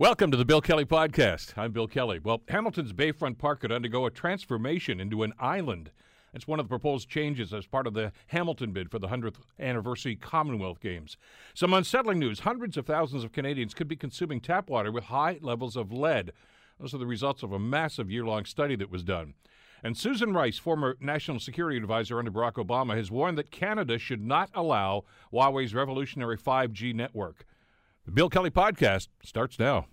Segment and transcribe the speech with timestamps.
[0.00, 1.54] Welcome to the Bill Kelly Podcast.
[1.58, 2.20] I'm Bill Kelly.
[2.22, 5.90] Well, Hamilton's Bayfront Park could undergo a transformation into an island.
[6.32, 9.38] It's one of the proposed changes as part of the Hamilton bid for the 100th
[9.58, 11.16] anniversary Commonwealth Games.
[11.52, 15.40] Some unsettling news hundreds of thousands of Canadians could be consuming tap water with high
[15.42, 16.30] levels of lead.
[16.78, 19.34] Those are the results of a massive year long study that was done.
[19.82, 24.24] And Susan Rice, former national security advisor under Barack Obama, has warned that Canada should
[24.24, 25.02] not allow
[25.32, 27.47] Huawei's revolutionary 5G network.
[28.08, 29.84] The Bill Kelly Podcast starts now.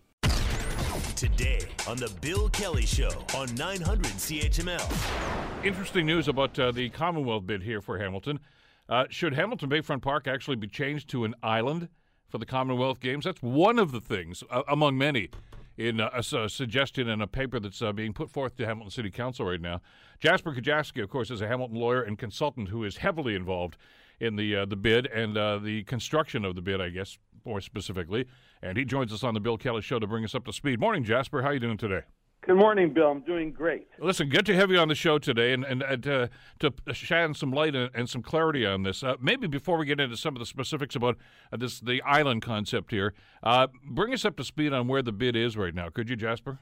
[1.17, 5.65] Today on The Bill Kelly Show on 900 CHML.
[5.65, 8.39] Interesting news about uh, the Commonwealth bid here for Hamilton.
[8.87, 11.89] Uh, should Hamilton Bayfront Park actually be changed to an island
[12.29, 13.25] for the Commonwealth Games?
[13.25, 15.29] That's one of the things, uh, among many,
[15.75, 18.91] in uh, a, a, suggestion in a paper that's uh, being put forth to Hamilton
[18.91, 19.81] City Council right now.
[20.21, 23.75] Jasper Kujavsky, of course, is a Hamilton lawyer and consultant who is heavily involved
[24.21, 27.61] in the uh, the bid and uh, the construction of the bid, I guess, more
[27.61, 28.25] specifically.
[28.61, 30.79] And he joins us on the Bill Kelly Show to bring us up to speed.
[30.79, 31.41] Morning, Jasper.
[31.41, 32.01] How are you doing today?
[32.45, 33.09] Good morning, Bill.
[33.09, 33.87] I'm doing great.
[33.99, 36.27] Listen, good to have you on the show today and, and, and uh,
[36.59, 39.01] to shine some light and, and, some clarity on this.
[39.01, 41.17] Uh, maybe before we get into some of the specifics about
[41.51, 45.11] uh, this the island concept here, uh, bring us up to speed on where the
[45.11, 45.89] bid is right now.
[45.89, 46.59] Could you, Jasper?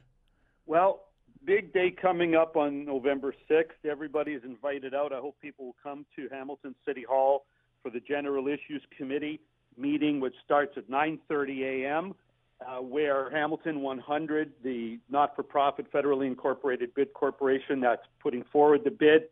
[0.65, 1.07] Well,
[1.43, 3.89] big day coming up on November 6th.
[3.89, 5.11] Everybody is invited out.
[5.11, 7.45] I hope people will come to Hamilton City Hall
[7.81, 9.41] for the General Issues Committee
[9.77, 12.15] meeting, which starts at 9:30 a.m.
[12.65, 19.23] Uh, where Hamilton 100, the not-for-profit federally incorporated bid corporation that's putting forward the bid,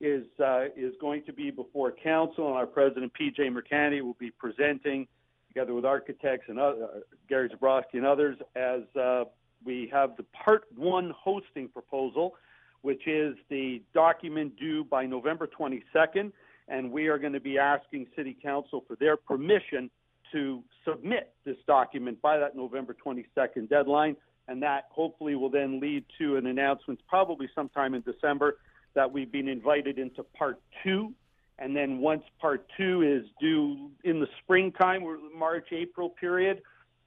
[0.00, 3.50] is uh, is going to be before council, and our president P.J.
[3.50, 5.06] Mercanti will be presenting,
[5.48, 9.24] together with architects and other, uh, Gary Zabrowski and others, as uh,
[9.64, 12.34] we have the Part One hosting proposal,
[12.80, 16.32] which is the document due by November 22nd
[16.70, 19.90] and we are going to be asking City Council for their permission
[20.32, 26.04] to submit this document by that November 22nd deadline, and that hopefully will then lead
[26.18, 28.58] to an announcement probably sometime in December
[28.94, 31.12] that we've been invited into part two.
[31.58, 35.04] And then once part two is due in the springtime,
[35.36, 36.62] March, April period,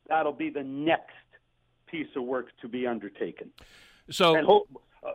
[0.07, 1.15] that'll be the next
[1.87, 3.49] piece of work to be undertaken.
[4.11, 4.47] So, and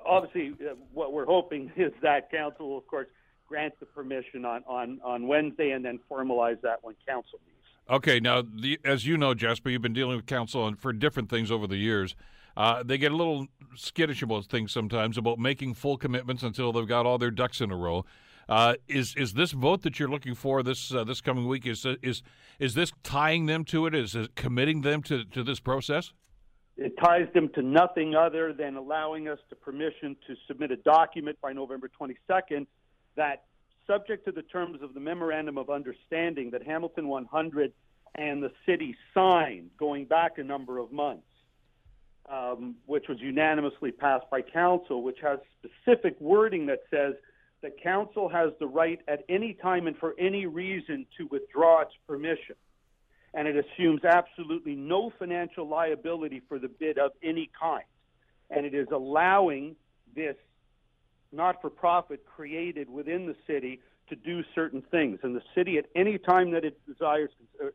[0.07, 3.09] obviously, uh, what we're hoping is that council, of course,
[3.49, 7.57] grant the permission on, on, on Wednesday and then formalize that when council meets.
[7.91, 11.51] Okay, now, the, as you know, Jasper, you've been dealing with council for different things
[11.51, 12.15] over the years.
[12.57, 16.89] Uh, they get a little skittish about things sometimes about making full commitments until they've
[16.89, 18.05] got all their ducks in a row.
[18.49, 21.87] Uh, is is this vote that you're looking for this uh, this coming week is
[22.03, 22.23] is
[22.59, 23.95] is this tying them to it?
[23.95, 26.13] Is it committing them to, to this process?
[26.79, 31.37] It ties them to nothing other than allowing us the permission to submit a document
[31.43, 32.67] by November 22nd
[33.19, 33.45] that
[33.87, 37.73] subject to the terms of the memorandum of understanding that Hamilton 100
[38.15, 41.27] and the city signed going back a number of months,
[42.31, 47.15] um, which was unanimously passed by council, which has specific wording that says
[47.63, 51.93] that council has the right at any time and for any reason to withdraw its
[52.07, 52.55] permission.
[53.35, 57.85] And it assumes absolutely no financial liability for the bid of any kind.
[58.51, 59.77] And it is allowing
[60.15, 60.37] this
[61.33, 65.21] not for profit created within the city to do certain things.
[65.23, 67.31] And the city, at any time that it desires,
[67.63, 67.69] uh,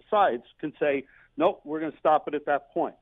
[0.00, 1.04] decides, can say,
[1.36, 2.94] nope, we're going to stop it at that point.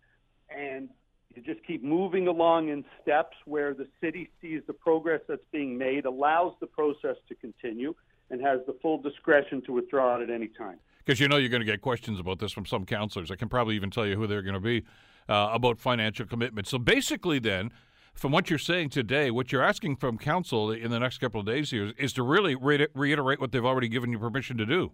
[0.50, 0.88] And
[1.34, 5.78] you just keep moving along in steps where the city sees the progress that's being
[5.78, 7.94] made, allows the process to continue,
[8.30, 10.78] and has the full discretion to withdraw it at any time.
[11.04, 13.30] Because you know you're going to get questions about this from some councilors.
[13.30, 14.84] I can probably even tell you who they're going to be
[15.28, 16.66] uh, about financial commitment.
[16.66, 17.70] So basically, then,
[18.14, 21.46] from what you're saying today, what you're asking from council in the next couple of
[21.46, 24.92] days here is to really re- reiterate what they've already given you permission to do.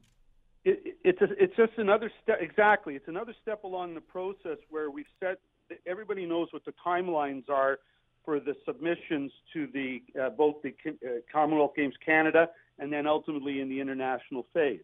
[0.65, 2.39] It, it's a, it's just another step.
[2.41, 5.41] Exactly, it's another step along the process where we've set.
[5.87, 7.79] Everybody knows what the timelines are
[8.25, 13.61] for the submissions to the uh, both the uh, Commonwealth Games Canada and then ultimately
[13.61, 14.81] in the international phase.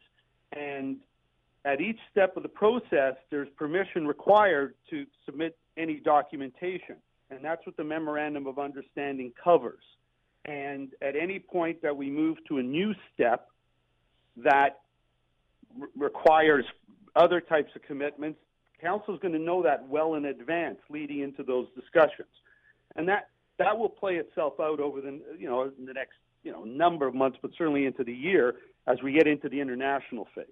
[0.52, 0.98] And
[1.64, 6.96] at each step of the process, there's permission required to submit any documentation
[7.34, 9.82] and that's what the memorandum of understanding covers.
[10.44, 13.48] And at any point that we move to a new step
[14.36, 14.80] that
[15.78, 16.64] re- requires
[17.16, 18.38] other types of commitments,
[18.80, 22.28] council is going to know that well in advance, leading into those discussions,
[22.96, 23.28] and that
[23.58, 27.14] that will play itself out over the you know the next you know number of
[27.14, 30.46] months, but certainly into the year as we get into the international phase.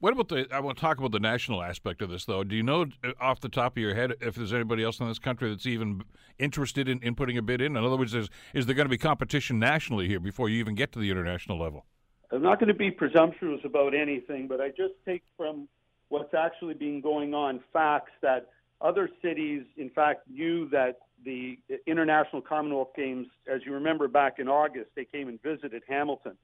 [0.00, 0.46] What about the?
[0.52, 2.44] I want to talk about the national aspect of this, though.
[2.44, 5.08] Do you know uh, off the top of your head if there's anybody else in
[5.08, 6.02] this country that's even
[6.38, 7.76] interested in, in putting a bid in?
[7.76, 10.76] In other words, is, is there going to be competition nationally here before you even
[10.76, 11.84] get to the international level?
[12.30, 15.66] I'm not going to be presumptuous about anything, but I just take from
[16.10, 18.50] what's actually been going on facts that
[18.80, 24.46] Other cities, in fact, knew that the International Commonwealth Games, as you remember back in
[24.46, 26.36] August, they came and visited Hamilton.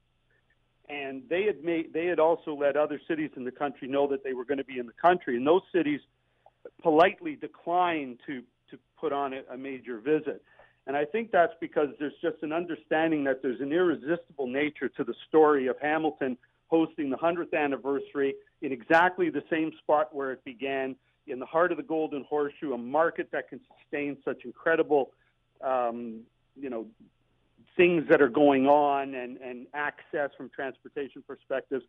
[0.89, 4.23] And they had made they had also let other cities in the country know that
[4.23, 5.37] they were going to be in the country.
[5.37, 6.01] And those cities
[6.83, 10.43] politely declined to to put on a, a major visit.
[10.87, 15.05] And I think that's because there's just an understanding that there's an irresistible nature to
[15.05, 16.37] the story of Hamilton
[16.69, 20.97] hosting the 100th anniversary in exactly the same spot where it began,
[21.27, 25.13] in the heart of the Golden Horseshoe, a market that can sustain such incredible,
[25.63, 26.21] um,
[26.55, 26.87] you know,
[27.77, 31.85] things that are going on and, and access from transportation perspectives.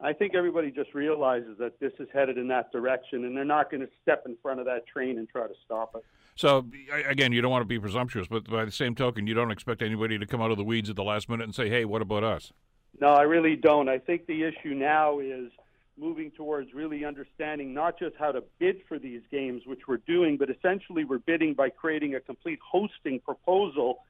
[0.00, 3.70] I think everybody just realizes that this is headed in that direction, and they're not
[3.70, 6.04] going to step in front of that train and try to stop it.
[6.34, 6.66] So,
[7.08, 9.80] again, you don't want to be presumptuous, but by the same token, you don't expect
[9.80, 12.02] anybody to come out of the weeds at the last minute and say, hey, what
[12.02, 12.52] about us?
[13.00, 13.88] No, I really don't.
[13.88, 15.50] I think the issue now is
[15.98, 20.36] moving towards really understanding not just how to bid for these games, which we're doing,
[20.36, 24.00] but essentially we're bidding by creating a complete hosting proposal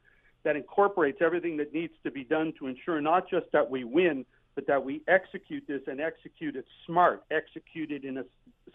[0.47, 4.25] that incorporates everything that needs to be done to ensure not just that we win,
[4.55, 8.25] but that we execute this and execute it smart, execute it in a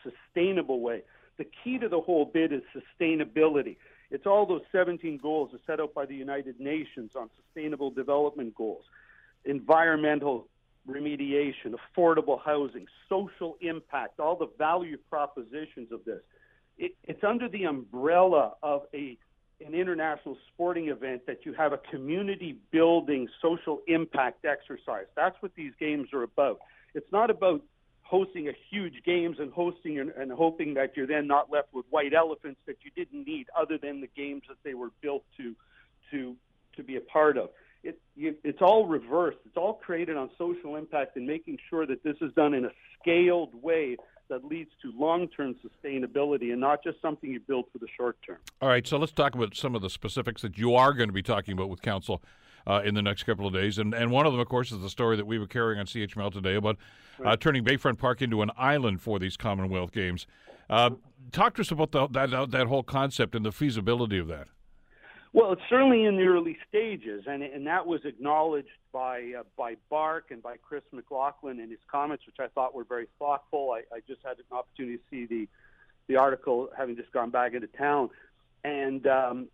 [0.04, 1.02] sustainable way.
[1.38, 3.78] The key to the whole bid is sustainability.
[4.10, 8.84] It's all those 17 goals set out by the United Nations on sustainable development goals,
[9.46, 10.50] environmental
[10.90, 16.20] remediation, affordable housing, social impact, all the value propositions of this.
[16.78, 19.18] It, it's under the umbrella of a
[19.66, 25.06] an international sporting event that you have a community building social impact exercise.
[25.16, 26.60] That's what these games are about.
[26.94, 27.62] It's not about
[28.02, 31.86] hosting a huge games and hosting and, and hoping that you're then not left with
[31.90, 35.56] white elephants that you didn't need other than the games that they were built to
[36.12, 36.36] to
[36.76, 37.50] to be a part of.
[37.84, 39.40] It, you, it's all reversed.
[39.46, 42.72] It's all created on social impact and making sure that this is done in a
[43.00, 43.98] scaled way
[44.32, 48.38] that leads to long-term sustainability and not just something you build for the short term.
[48.62, 51.14] All right, so let's talk about some of the specifics that you are going to
[51.14, 52.24] be talking about with council
[52.66, 53.78] uh, in the next couple of days.
[53.78, 55.86] And, and one of them, of course, is the story that we were carrying on
[55.86, 56.78] CHML today about
[57.24, 60.26] uh, turning Bayfront Park into an island for these Commonwealth Games.
[60.70, 60.92] Uh,
[61.34, 64.48] talk to us about the, that, that whole concept and the feasibility of that.
[65.34, 69.76] Well, it's certainly in the early stages, and and that was acknowledged by uh, by
[69.90, 73.72] BARC and by Chris McLaughlin in his comments, which I thought were very thoughtful.
[73.72, 75.48] I, I just had an opportunity to see the
[76.08, 78.10] the article, having just gone back into town,
[78.66, 79.48] and um,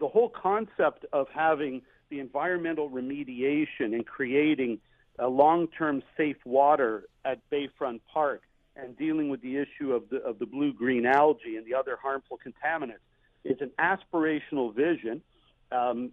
[0.00, 4.78] the whole concept of having the environmental remediation and creating
[5.18, 8.42] a long-term safe water at Bayfront Park
[8.76, 12.38] and dealing with the issue of the of the blue-green algae and the other harmful
[12.38, 13.04] contaminants
[13.44, 15.22] is an aspirational vision.
[15.70, 16.12] Um,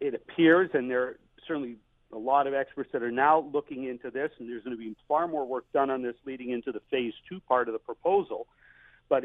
[0.00, 1.76] it appears, and there are certainly
[2.12, 4.94] a lot of experts that are now looking into this, and there's going to be
[5.08, 8.46] far more work done on this leading into the phase two part of the proposal.
[9.08, 9.24] But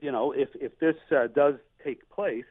[0.00, 2.44] you know, if if this uh, does take place,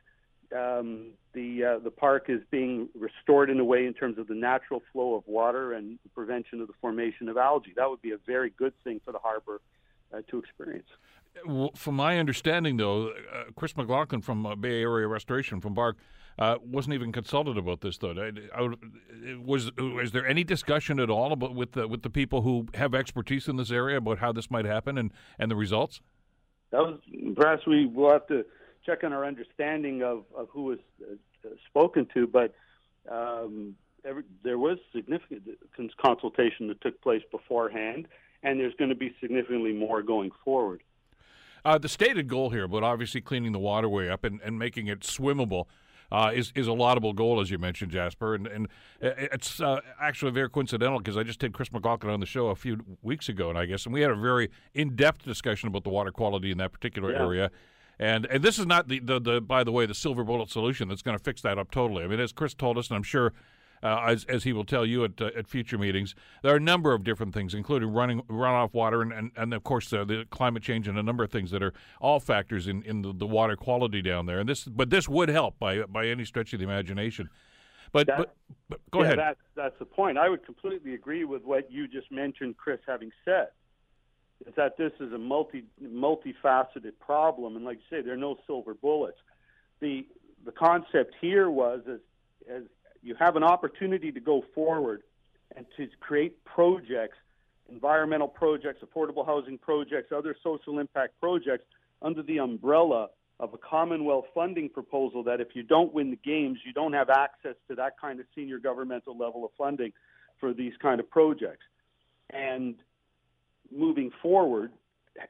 [0.55, 4.35] um, the uh, the park is being restored in a way in terms of the
[4.35, 7.73] natural flow of water and prevention of the formation of algae.
[7.75, 9.61] That would be a very good thing for the harbor
[10.13, 10.87] uh, to experience.
[11.75, 15.97] From my understanding, though, uh, Chris McLaughlin from uh, Bay Area Restoration from BARC
[16.37, 17.97] uh, wasn't even consulted about this.
[17.97, 18.31] Though, I,
[18.61, 18.69] I,
[19.43, 22.93] was was there any discussion at all about with the, with the people who have
[22.93, 26.01] expertise in this area about how this might happen and, and the results?
[26.71, 26.99] That was
[27.35, 28.45] perhaps we will have to
[28.85, 32.53] check on our understanding of, of who was uh, spoken to, but
[33.09, 33.75] um,
[34.05, 35.43] every, there was significant
[36.03, 38.07] consultation that took place beforehand,
[38.43, 40.81] and there's going to be significantly more going forward.
[41.63, 45.01] Uh, the stated goal here, but obviously cleaning the waterway up and, and making it
[45.01, 45.65] swimmable.
[46.11, 48.67] Uh, is is a laudable goal, as you mentioned, Jasper, and and
[48.99, 52.55] it's uh, actually very coincidental because I just had Chris McLaughlin on the show a
[52.55, 55.85] few weeks ago, and I guess, and we had a very in depth discussion about
[55.85, 57.19] the water quality in that particular yeah.
[57.19, 57.51] area,
[57.97, 60.89] and and this is not the, the, the by the way the silver bullet solution
[60.89, 62.03] that's going to fix that up totally.
[62.03, 63.31] I mean, as Chris told us, and I'm sure.
[63.83, 66.59] Uh, as, as he will tell you at, uh, at future meetings, there are a
[66.59, 70.25] number of different things, including running runoff water and, and, and of course uh, the
[70.29, 73.25] climate change and a number of things that are all factors in, in the, the
[73.25, 74.39] water quality down there.
[74.39, 77.29] And this, but this would help by by any stretch of the imagination.
[77.91, 78.35] But, that, but,
[78.69, 79.19] but, go yeah, ahead.
[79.19, 80.17] That's, that's the point.
[80.17, 83.47] I would completely agree with what you just mentioned, Chris, having said
[84.47, 88.37] is that this is a multi multifaceted problem, and like you say, there are no
[88.47, 89.17] silver bullets.
[89.79, 90.07] The
[90.45, 91.99] the concept here was as
[92.49, 92.63] as
[93.03, 95.03] you have an opportunity to go forward
[95.55, 97.17] and to create projects,
[97.69, 101.65] environmental projects, affordable housing projects, other social impact projects
[102.01, 106.59] under the umbrella of a Commonwealth funding proposal that if you don't win the games,
[106.63, 109.91] you don't have access to that kind of senior governmental level of funding
[110.39, 111.63] for these kind of projects.
[112.29, 112.75] And
[113.75, 114.71] moving forward,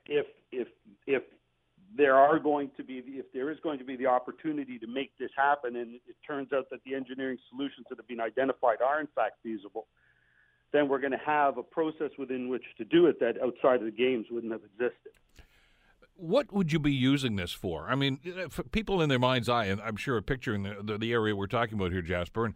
[0.05, 0.67] if if
[1.07, 1.23] if
[1.95, 5.11] there are going to be, if there is going to be the opportunity to make
[5.19, 8.99] this happen, and it turns out that the engineering solutions that have been identified are
[9.01, 9.87] in fact feasible,
[10.71, 13.85] then we're going to have a process within which to do it that outside of
[13.85, 15.11] the games wouldn't have existed.
[16.15, 17.89] What would you be using this for?
[17.89, 18.19] I mean,
[18.49, 21.35] for people in their mind's eye, and I'm sure are picturing the, the, the area
[21.35, 22.53] we're talking about here, Jasper, and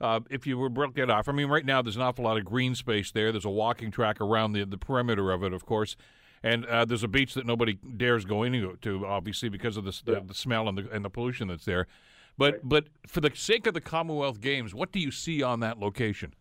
[0.00, 2.38] uh, if you were broke it off, I mean, right now there's an awful lot
[2.38, 3.32] of green space there.
[3.32, 5.96] There's a walking track around the, the perimeter of it, of course.
[6.42, 10.20] And uh, there's a beach that nobody dares go into, obviously, because of the, yeah.
[10.20, 11.86] the, the, smell and the, and the pollution that's there.
[12.36, 12.60] But right.
[12.64, 16.34] but for the sake of the Commonwealth Games, what do you see on that location?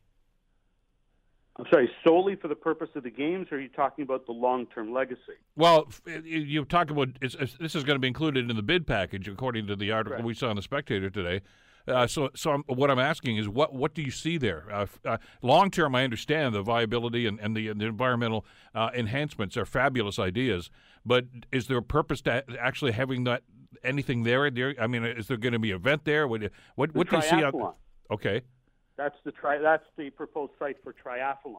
[1.60, 4.32] I'm sorry, solely for the purpose of the games, or are you talking about the
[4.32, 5.22] long-term legacy?
[5.56, 5.90] Well,
[6.24, 9.28] you talk about it's, it's, this is going to be included in the bid package,
[9.28, 11.42] according to the article we saw in the Spectator today.
[11.88, 14.66] Uh, so, so I'm, what I'm asking is, what what do you see there?
[14.72, 19.56] Uh, uh, long term, I understand the viability and, and the, the environmental uh, enhancements
[19.56, 20.70] are fabulous ideas,
[21.06, 23.44] but is there a purpose to actually having that
[23.84, 24.52] anything there?
[24.80, 26.28] I mean, is there going to be an event there?
[26.28, 26.42] What
[26.76, 27.42] what, what do you see?
[27.44, 27.74] On,
[28.12, 28.42] okay,
[28.98, 31.56] that's the tri- That's the proposed site for triathlon.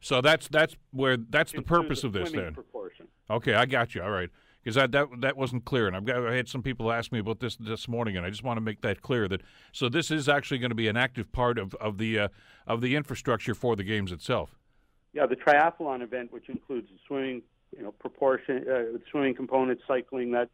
[0.00, 2.54] So that's that's where that's the purpose the of this then.
[2.54, 3.08] Proportion.
[3.28, 4.02] Okay, I got you.
[4.02, 4.30] All right
[4.66, 7.20] because that, that that wasn't clear, and I've got I had some people ask me
[7.20, 10.10] about this this morning, and I just want to make that clear that so this
[10.10, 12.28] is actually going to be an active part of of the uh,
[12.66, 14.56] of the infrastructure for the games itself.
[15.12, 17.42] Yeah, the triathlon event, which includes swimming,
[17.76, 20.50] you know, proportion uh, swimming component, cycling, that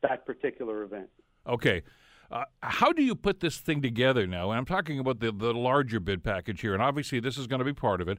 [0.00, 1.10] that particular event.
[1.46, 1.82] Okay.
[2.30, 4.50] Uh, how do you put this thing together now?
[4.50, 7.58] And I'm talking about the, the larger bid package here, and obviously this is going
[7.58, 8.18] to be part of it.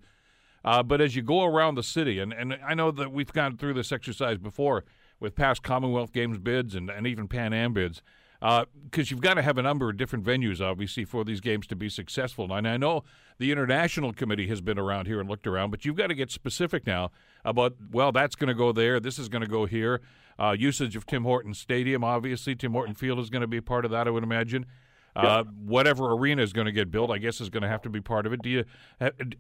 [0.64, 3.58] Uh, but as you go around the city, and, and I know that we've gone
[3.58, 4.84] through this exercise before,
[5.22, 8.02] with past Commonwealth Games bids and, and even Pan Am bids.
[8.42, 8.66] Because
[8.98, 11.76] uh, you've got to have a number of different venues, obviously, for these games to
[11.76, 12.52] be successful.
[12.52, 13.04] And I know
[13.38, 16.32] the International Committee has been around here and looked around, but you've got to get
[16.32, 17.12] specific now
[17.46, 20.02] about, well, that's going to go there, this is going to go here.
[20.40, 22.56] Uh, usage of Tim Hortons Stadium, obviously.
[22.56, 24.66] Tim Horton Field is going to be part of that, I would imagine.
[25.16, 27.90] Uh, whatever arena is going to get built, I guess, is going to have to
[27.90, 28.42] be part of it.
[28.42, 28.64] Do you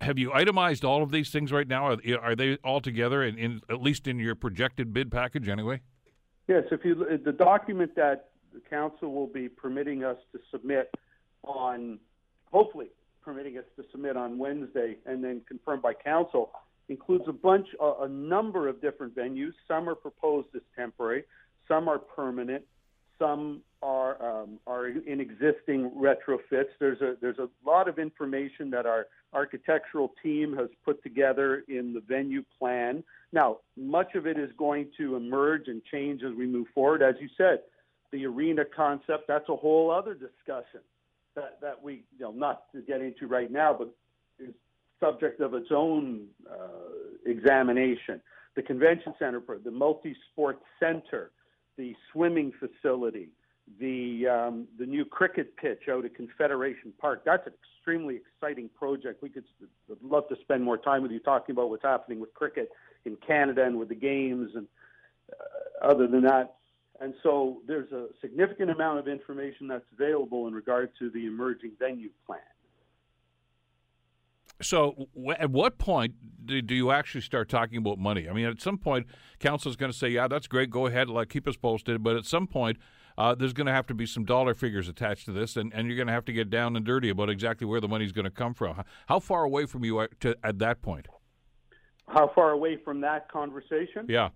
[0.02, 1.88] have you itemized all of these things right now?
[1.88, 5.82] Are, are they all together, in, in, at least in your projected bid package, anyway?
[6.48, 6.64] Yes.
[6.72, 10.94] If you the document that the council will be permitting us to submit
[11.44, 12.00] on,
[12.52, 12.88] hopefully
[13.24, 16.52] permitting us to submit on Wednesday, and then confirmed by council,
[16.90, 19.54] includes a bunch, a, a number of different venues.
[19.68, 21.24] Some are proposed as temporary,
[21.68, 22.66] some are permanent,
[23.18, 26.70] some are um, are in existing retrofits.
[26.80, 31.94] There's a there's a lot of information that our architectural team has put together in
[31.94, 33.04] the venue plan.
[33.32, 37.02] Now, much of it is going to emerge and change as we move forward.
[37.02, 37.60] As you said,
[38.12, 40.82] the arena concept that's a whole other discussion
[41.36, 43.94] that that we you know not to get into right now, but
[44.40, 44.54] is
[45.00, 48.22] subject of its own uh, examination.
[48.56, 51.32] The convention center, the multi-sport center,
[51.78, 53.30] the swimming facility
[53.80, 57.24] the um, the new cricket pitch out at Confederation Park.
[57.26, 59.22] That's an extremely exciting project.
[59.22, 59.46] We could
[59.88, 62.70] would love to spend more time with you talking about what's happening with cricket
[63.06, 64.68] in Canada and with the games and
[65.32, 66.56] uh, other than that.
[67.00, 71.72] And so there's a significant amount of information that's available in regard to the emerging
[71.80, 72.40] venue plan.
[74.62, 75.08] So,
[75.40, 76.14] at what point
[76.46, 78.30] do, do, you actually start talking about money?
[78.30, 79.08] I mean, at some point,
[79.40, 80.70] council is going to say, "Yeah, that's great.
[80.70, 82.78] Go ahead, like keep us posted." But at some point,
[83.22, 85.88] uh, there's going to have to be some dollar figures attached to this, and, and
[85.88, 88.26] you're going to have to get down and dirty about exactly where the money's going
[88.26, 88.82] to come from.
[89.08, 91.08] How far away from you to, at that point?
[92.08, 94.08] How far away from that conversation?
[94.10, 94.30] Yeah.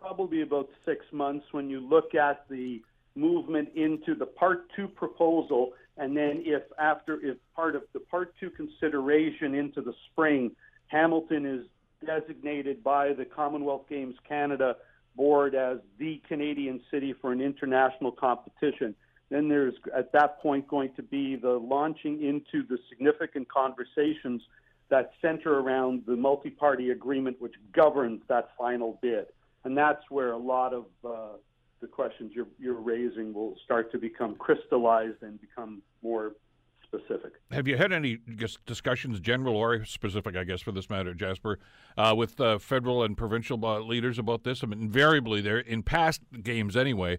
[0.00, 2.80] Probably about six months when you look at the
[3.16, 8.34] movement into the part two proposal, and then if after if part of the part
[8.38, 10.52] two consideration into the spring,
[10.86, 11.66] Hamilton is
[12.06, 14.76] designated by the Commonwealth Games Canada
[15.16, 18.94] board as the Canadian city for an international competition.
[19.30, 24.42] Then there's at that point going to be the launching into the significant conversations
[24.90, 29.26] that center around the multi party agreement which governs that final bid.
[29.64, 31.36] And that's where a lot of uh,
[31.80, 36.32] the questions you're, you're raising will start to become crystallized and become more
[36.94, 37.32] specific.
[37.50, 38.18] Have you had any
[38.66, 41.58] discussions, general or specific, I guess, for this matter, Jasper,
[41.96, 44.62] uh, with uh, federal and provincial uh, leaders about this?
[44.62, 47.18] I mean, invariably, there in past games anyway,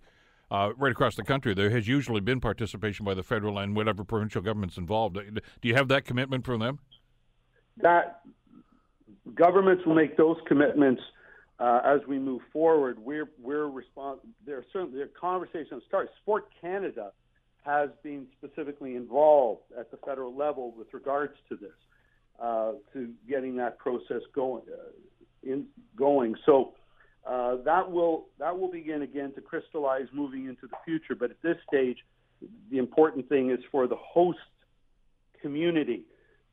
[0.51, 4.03] uh, right across the country, there has usually been participation by the federal and whatever
[4.03, 5.15] provincial governments involved.
[5.15, 6.79] Do you have that commitment from them?
[7.77, 8.21] That
[9.33, 11.01] governments will make those commitments.
[11.59, 16.09] Uh, as we move forward, we're we're respons- There are certainly there are conversations start.
[16.21, 17.11] Sport Canada
[17.65, 21.71] has been specifically involved at the federal level with regards to this,
[22.39, 24.63] uh, to getting that process going.
[24.67, 24.91] Uh,
[25.43, 25.65] in
[25.97, 26.35] going.
[26.45, 26.73] So
[27.25, 31.15] Uh, that will that will begin again to crystallize moving into the future.
[31.15, 31.99] But at this stage,
[32.69, 34.39] the important thing is for the host
[35.41, 36.03] community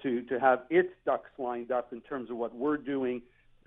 [0.03, 3.21] to to have its ducks lined up in terms of what we're doing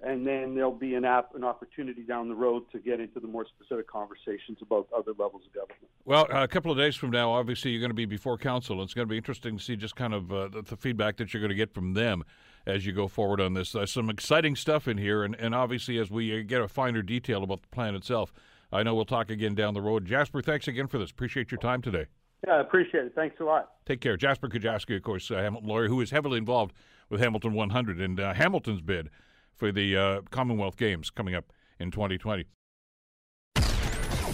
[0.03, 3.27] and then there'll be an app, an opportunity down the road to get into the
[3.27, 5.89] more specific conversations about other levels of government.
[6.05, 8.83] Well, a couple of days from now, obviously, you're going to be before council.
[8.83, 11.41] It's going to be interesting to see just kind of uh, the, feedback that you're
[11.41, 12.24] going to get from them
[12.65, 13.72] as you go forward on this.
[13.72, 17.01] There's some exciting stuff in here, and, and obviously, as we uh, get a finer
[17.01, 18.33] detail about the plan itself,
[18.74, 20.05] I know we'll talk again down the road.
[20.05, 21.12] Jasper, thanks again for this.
[21.12, 22.07] Appreciate your time today.
[22.45, 23.13] Yeah, I appreciate it.
[23.15, 23.72] Thanks a lot.
[23.86, 24.17] Take care.
[24.17, 26.74] Jasper Kujavsky, of course, uh, Hamilton lawyer, who is heavily involved
[27.10, 29.10] with Hamilton 100 and uh, Hamilton's bid
[29.55, 32.45] for the uh, Commonwealth Games coming up in 2020.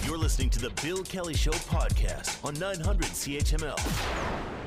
[0.06, 3.78] You're listening to the Bill Kelly Show podcast on 900 CHML.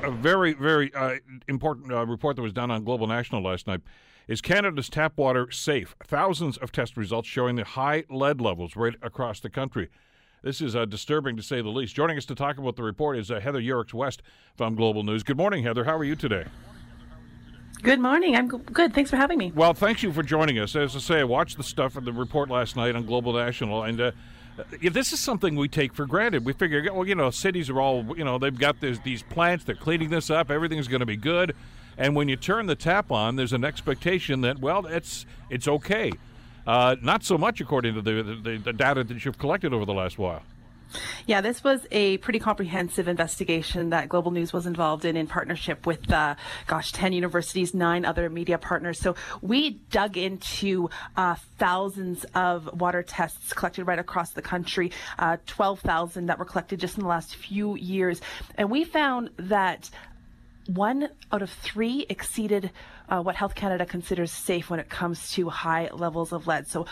[0.03, 1.15] A very, very uh,
[1.47, 3.81] important uh, report that was done on Global National last night
[4.27, 5.95] is Canada's tap water safe?
[6.03, 9.89] Thousands of test results showing the high lead levels right across the country.
[10.43, 11.95] This is uh, disturbing to say the least.
[11.95, 14.21] Joining us to talk about the report is uh, Heather Yourex-West
[14.55, 15.23] from Global News.
[15.23, 15.85] Good morning, Heather.
[15.85, 16.45] How are you today?
[17.83, 18.33] Good morning.
[18.33, 18.93] I'm good.
[18.93, 19.51] Thanks for having me.
[19.53, 20.73] Well, thank you for joining us.
[20.73, 23.83] As I say, I watched the stuff in the report last night on Global National,
[23.83, 24.11] and uh,
[24.81, 26.45] this is something we take for granted.
[26.45, 29.65] We figure, well, you know, cities are all, you know, they've got this, these plants,
[29.65, 31.57] they're cleaning this up, everything's going to be good.
[31.97, 36.13] And when you turn the tap on, there's an expectation that, well, it's it's okay.
[36.65, 39.93] Uh, not so much according to the, the, the data that you've collected over the
[39.93, 40.41] last while.
[41.25, 45.85] Yeah, this was a pretty comprehensive investigation that Global News was involved in in partnership
[45.85, 46.35] with, uh,
[46.67, 48.99] gosh, 10 universities, nine other media partners.
[48.99, 55.37] So we dug into uh, thousands of water tests collected right across the country, uh,
[55.45, 58.21] 12,000 that were collected just in the last few years.
[58.55, 59.89] And we found that
[60.67, 62.71] one out of three exceeded
[63.09, 66.67] uh, what Health Canada considers safe when it comes to high levels of lead.
[66.67, 66.85] So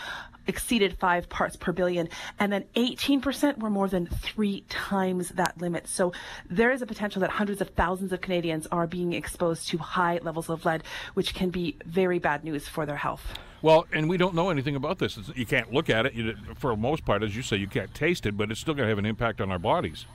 [0.46, 2.08] exceeded five parts per billion,
[2.38, 5.88] and then 18% were more than three times that limit.
[5.88, 6.12] So
[6.48, 10.18] there is a potential that hundreds of thousands of Canadians are being exposed to high
[10.22, 10.82] levels of lead,
[11.14, 13.38] which can be very bad news for their health.
[13.62, 15.18] Well, and we don't know anything about this.
[15.36, 16.36] You can't look at it.
[16.56, 18.86] For the most part, as you say, you can't taste it, but it's still going
[18.86, 20.06] to have an impact on our bodies.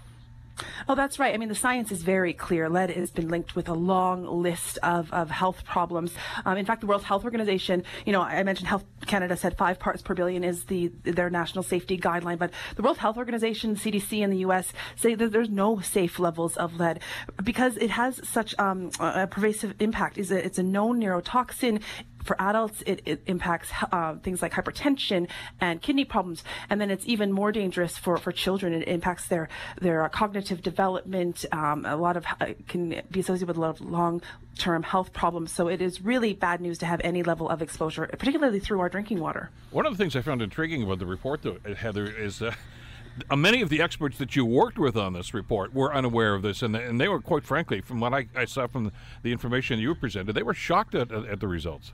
[0.88, 1.34] Oh, that's right.
[1.34, 2.70] I mean, the science is very clear.
[2.70, 6.12] Lead has been linked with a long list of, of health problems.
[6.46, 9.80] Um, in fact, the World Health Organization, you know, I mentioned Health Canada said five
[9.80, 14.20] parts per billion is the their national safety guideline, but the World Health Organization, CDC
[14.20, 14.74] in the U.S.
[14.96, 17.02] say that there's no safe levels of lead
[17.43, 20.17] because it has such um, a pervasive impact.
[20.17, 21.82] Is it's a known neurotoxin
[22.28, 25.28] for adults, it, it impacts uh, things like hypertension
[25.60, 26.44] and kidney problems.
[26.70, 28.74] And then it's even more dangerous for, for children.
[28.74, 29.50] It impacts their,
[29.82, 31.46] their uh, cognitive development.
[31.52, 34.22] Um, a lot of uh, can be associated with a lot of long
[34.58, 35.52] term health problems.
[35.52, 38.90] So it is really bad news to have any level of exposure, particularly through our
[38.90, 39.50] drinking water.
[39.72, 42.54] One of the things I found intriguing about the report, though, Heather, is uh,
[43.36, 46.62] many of the experts that you worked with on this report were unaware of this,
[46.62, 48.92] and, and they were, quite frankly, from what I, I saw from
[49.24, 51.94] the information you presented, they were shocked at, at the results.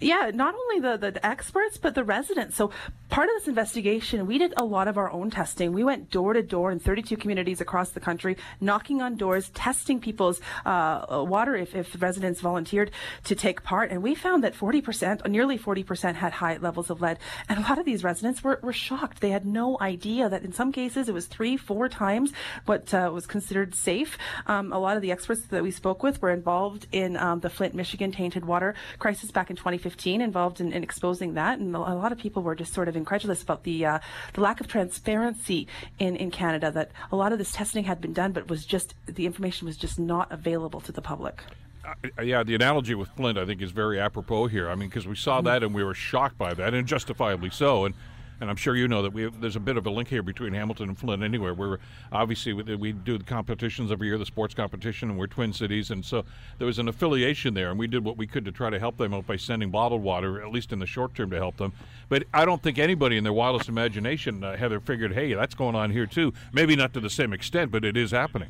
[0.00, 2.56] Yeah, not only the, the experts, but the residents.
[2.56, 2.70] So
[3.08, 5.72] part of this investigation, we did a lot of our own testing.
[5.72, 9.98] We went door to door in 32 communities across the country, knocking on doors, testing
[10.00, 12.92] people's uh, water if, if residents volunteered
[13.24, 13.90] to take part.
[13.90, 17.18] And we found that 40%, nearly 40% had high levels of lead.
[17.48, 19.20] And a lot of these residents were, were shocked.
[19.20, 22.32] They had no idea that in some cases it was three, four times
[22.66, 24.16] what uh, was considered safe.
[24.46, 27.50] Um, a lot of the experts that we spoke with were involved in um, the
[27.50, 29.87] Flint, Michigan tainted water crisis back in 2015.
[29.96, 32.96] 2015 involved in, in exposing that, and a lot of people were just sort of
[32.96, 33.98] incredulous about the uh,
[34.34, 35.66] the lack of transparency
[35.98, 36.70] in in Canada.
[36.70, 39.76] That a lot of this testing had been done, but was just the information was
[39.76, 41.42] just not available to the public.
[41.84, 44.68] Uh, yeah, the analogy with Flint, I think, is very apropos here.
[44.68, 45.46] I mean, because we saw mm-hmm.
[45.46, 47.84] that and we were shocked by that, and justifiably so.
[47.86, 47.94] And
[48.40, 50.22] and I'm sure you know that we have, there's a bit of a link here
[50.22, 51.22] between Hamilton and Flint.
[51.22, 51.78] Anywhere where
[52.12, 55.90] obviously we, we, do the competitions every year, the sports competition, and we're twin cities,
[55.90, 56.24] and so
[56.58, 58.96] there was an affiliation there, and we did what we could to try to help
[58.96, 61.72] them out by sending bottled water, at least in the short term, to help them.
[62.08, 65.74] But I don't think anybody in their wildest imagination, uh, Heather, figured, hey, that's going
[65.74, 66.32] on here too.
[66.52, 68.48] Maybe not to the same extent, but it is happening.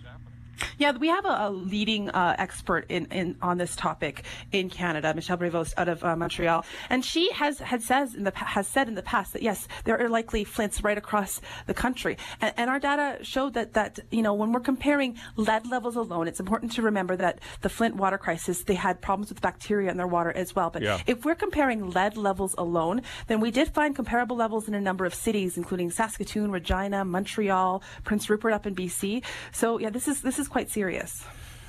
[0.78, 5.12] Yeah, we have a, a leading uh, expert in, in on this topic in Canada,
[5.14, 8.88] Michelle Prévost out of uh, Montreal, and she has had says in the has said
[8.88, 12.70] in the past that yes, there are likely flints right across the country, and, and
[12.70, 16.72] our data showed that that you know when we're comparing lead levels alone, it's important
[16.72, 20.32] to remember that the Flint water crisis they had problems with bacteria in their water
[20.32, 20.70] as well.
[20.70, 21.00] But yeah.
[21.06, 25.04] if we're comparing lead levels alone, then we did find comparable levels in a number
[25.04, 29.24] of cities, including Saskatoon, Regina, Montreal, Prince Rupert up in BC.
[29.52, 31.24] So yeah, this is this is quite serious.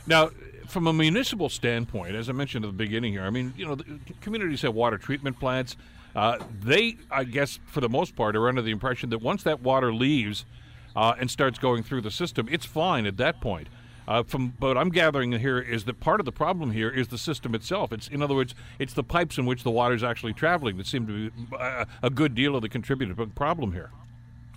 [0.07, 0.29] Now,
[0.67, 3.77] from a municipal standpoint, as I mentioned at the beginning here, I mean, you know,
[4.21, 5.75] communities have water treatment plants.
[6.15, 9.61] Uh, they, I guess, for the most part, are under the impression that once that
[9.61, 10.45] water leaves
[10.95, 13.67] uh, and starts going through the system, it's fine at that point.
[14.07, 17.17] Uh, from what I'm gathering here is that part of the problem here is the
[17.17, 17.93] system itself.
[17.93, 20.87] It's in other words, it's the pipes in which the water is actually traveling that
[20.87, 23.91] seem to be a, a good deal of the contributing problem here.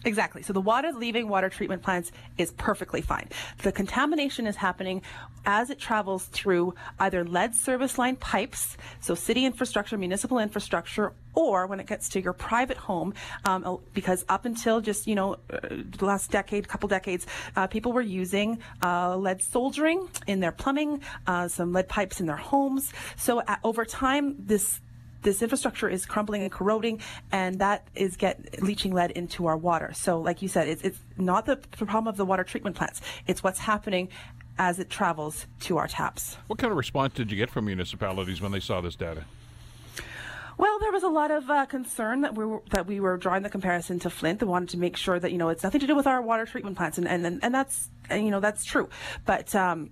[0.04, 0.42] Exactly.
[0.42, 3.28] So the water leaving water treatment plants is perfectly fine.
[3.62, 5.02] The contamination is happening
[5.44, 11.66] as it travels through either lead service line pipes, so city infrastructure, municipal infrastructure, or
[11.66, 15.58] when it gets to your private home, um, because up until just you know uh,
[15.70, 21.00] the last decade, couple decades, uh, people were using uh, lead soldering in their plumbing,
[21.26, 22.92] uh, some lead pipes in their homes.
[23.16, 24.80] So uh, over time, this
[25.22, 29.92] this infrastructure is crumbling and corroding, and that is get leaching lead into our water.
[29.94, 33.42] So, like you said, it's it's not the problem of the water treatment plants; it's
[33.42, 34.08] what's happening
[34.58, 36.36] as it travels to our taps.
[36.46, 39.24] What kind of response did you get from municipalities when they saw this data?
[40.58, 43.42] Well, there was a lot of uh, concern that we were that we were drawing
[43.42, 44.40] the comparison to Flint.
[44.40, 46.46] They wanted to make sure that you know it's nothing to do with our water
[46.46, 48.88] treatment plants, and and and that's you know that's true.
[49.24, 49.90] But um,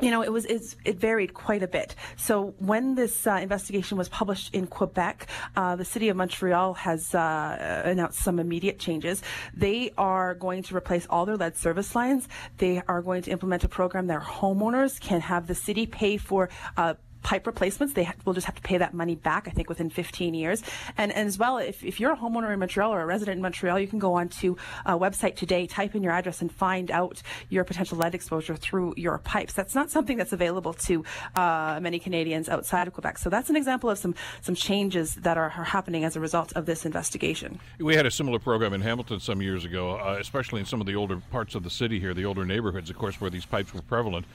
[0.00, 1.94] you know, it was it varied quite a bit.
[2.16, 7.14] So when this uh, investigation was published in Quebec, uh, the city of Montreal has
[7.14, 9.22] uh, announced some immediate changes.
[9.54, 12.28] They are going to replace all their lead service lines.
[12.58, 16.48] They are going to implement a program that homeowners can have the city pay for
[16.76, 17.94] uh, pipe replacements.
[17.94, 20.62] They will just have to pay that money back, I think, within 15 years.
[20.96, 23.42] And, and as well, if, if you're a homeowner in Montreal or a resident in
[23.42, 27.22] Montreal, you can go onto a website today, type in your address, and find out
[27.48, 29.52] your potential lead exposure through your pipes.
[29.52, 31.04] That's not something that's available to
[31.36, 33.18] uh, many Canadians outside of Quebec.
[33.18, 36.52] So that's an example of some some changes that are, are, happening as a result
[36.54, 37.58] of this investigation.
[37.78, 40.86] We had a similar program in Hamilton some years ago, uh, especially in some of
[40.86, 43.74] the older parts of the city here, the older neighborhoods, of course, where these pipes
[43.74, 44.26] were prevalent.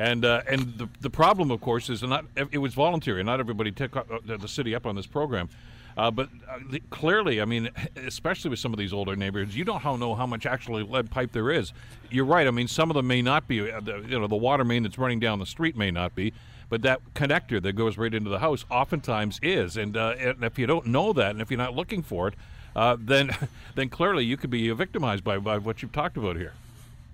[0.00, 3.22] And uh, and the, the problem, of course, is not it was voluntary.
[3.22, 5.50] Not everybody took uh, the city up on this program.
[5.94, 9.62] Uh, but uh, the, clearly, I mean, especially with some of these older neighborhoods, you
[9.62, 11.74] don't know how much actually lead pipe there is.
[12.10, 12.46] You're right.
[12.46, 13.70] I mean, some of them may not be.
[13.70, 16.32] Uh, the, you know, the water main that's running down the street may not be,
[16.70, 19.76] but that connector that goes right into the house oftentimes is.
[19.76, 22.34] And, uh, and if you don't know that, and if you're not looking for it,
[22.74, 23.32] uh, then
[23.74, 26.54] then clearly you could be victimized by, by what you've talked about here.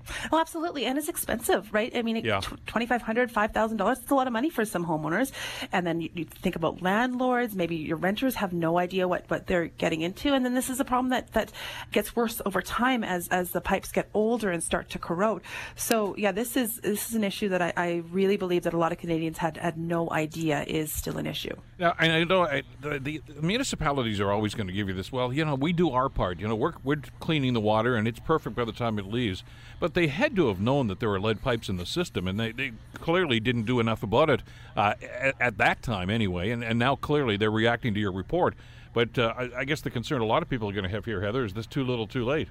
[0.33, 1.95] Oh, absolutely, and it's expensive, right?
[1.97, 2.41] I mean, yeah.
[2.67, 3.99] twenty five hundred, five thousand dollars.
[4.01, 5.31] It's a lot of money for some homeowners.
[5.73, 7.55] And then you, you, think about landlords.
[7.55, 10.81] Maybe your renters have no idea what, what they're getting into, and then this is
[10.81, 11.53] a problem that, that
[11.93, 15.43] gets worse over time as as the pipes get older and start to corrode.
[15.77, 18.79] So yeah, this is this is an issue that I, I really believe that a
[18.79, 21.57] lot of Canadians had had no idea is still an issue.
[21.79, 25.13] Yeah, I know I, the, the, municipalities are always going to give you this.
[25.13, 26.41] Well, you know, we do our part.
[26.41, 29.45] You know, we're we're cleaning the water, and it's perfect by the time it leaves.
[29.79, 32.41] But they had to have known that there were lead pipes in the system, and
[32.41, 34.43] they, they clearly didn't do enough about it
[34.75, 36.51] uh, at, at, that time anyway.
[36.51, 38.55] And, and now clearly they're reacting to your report.
[38.95, 41.05] But uh, I, I guess the concern a lot of people are going to have
[41.05, 42.49] here, Heather, is this too little, too late?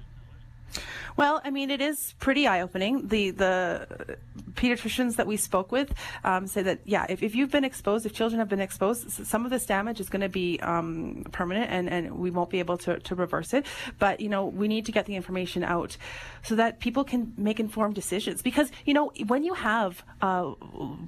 [1.16, 3.08] Well, I mean, it is pretty eye-opening.
[3.08, 4.16] The the
[4.52, 8.12] pediatricians that we spoke with um, say that yeah, if, if you've been exposed, if
[8.12, 11.88] children have been exposed, some of this damage is going to be um, permanent, and,
[11.88, 13.66] and we won't be able to, to reverse it.
[13.98, 15.96] But you know, we need to get the information out
[16.46, 18.42] so that people can make informed decisions.
[18.42, 20.52] Because you know, when you have uh,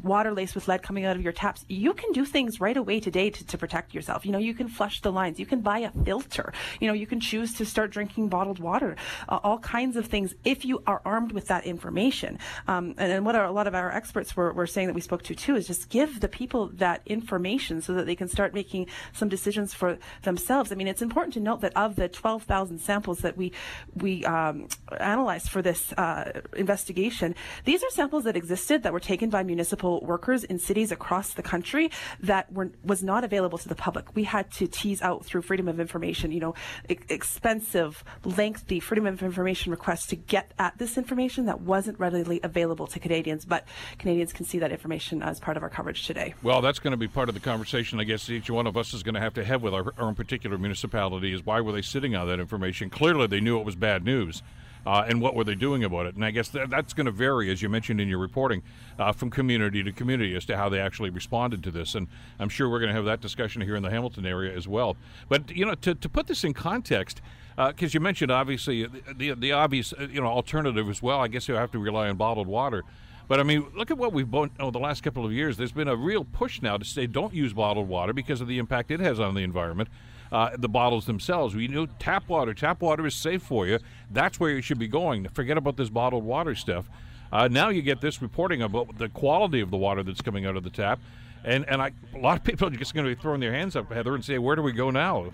[0.03, 3.01] water laced with lead coming out of your taps, you can do things right away
[3.01, 4.27] today to, to protect yourself.
[4.27, 6.53] You know, you can flush the lines, you can buy a filter.
[6.81, 8.97] You know, you can choose to start drinking bottled water.
[9.29, 12.39] Uh, all kinds of things if you are armed with that information.
[12.67, 15.01] Um, and, and, what our, a lot of our experts were, were saying that we
[15.01, 18.55] spoke to too is just give the people that information so that they can start
[18.55, 20.73] making some decisions for themselves.
[20.73, 23.53] I mean, it's important to note that of the 12,000 samples that we
[23.95, 29.29] we um, analyzed for this uh, investigation, these are samples that existed that were taken
[29.29, 33.75] by municipal workers in cities across the country that were was not available to the
[33.75, 34.15] public.
[34.15, 36.55] We had to tease out through freedom of information, you know,
[36.89, 41.99] e- expensive, lengthy freedom of information information requests to get at this information that wasn't
[41.99, 43.67] readily available to Canadians, but
[43.99, 46.35] Canadians can see that information as part of our coverage today.
[46.43, 48.95] Well, that's going to be part of the conversation I guess each one of us
[48.95, 51.73] is going to have to have with our, our own particular municipality is why were
[51.73, 52.91] they sitting on that information?
[52.91, 54.43] Clearly they knew it was bad news.
[54.89, 56.15] Uh, and what were they doing about it?
[56.15, 58.63] And I guess th- that's going to vary, as you mentioned in your reporting,
[58.99, 61.95] uh, from community to community as to how they actually responded to this.
[61.95, 64.67] And I'm sure we're going to have that discussion here in the Hamilton area as
[64.67, 64.97] well.
[65.29, 67.21] But, you know, to, to put this in context,
[67.55, 71.21] because uh, you mentioned obviously the, the, the obvious uh, you know alternative as well.
[71.21, 72.83] I guess you have to rely on bottled water.
[73.27, 75.59] But I mean, look at what we've done over the last couple of years.
[75.59, 78.57] There's been a real push now to say don't use bottled water because of the
[78.57, 79.91] impact it has on the environment.
[80.31, 81.55] Uh, the bottles themselves.
[81.55, 82.53] We know tap water.
[82.53, 83.79] Tap water is safe for you.
[84.11, 85.27] That's where you should be going.
[85.29, 86.89] Forget about this bottled water stuff.
[87.33, 90.57] Uh, now you get this reporting about the quality of the water that's coming out
[90.57, 90.99] of the tap.
[91.45, 93.77] And and I, a lot of people are just going to be throwing their hands
[93.77, 95.31] up, Heather, and say, "Where do we go now?"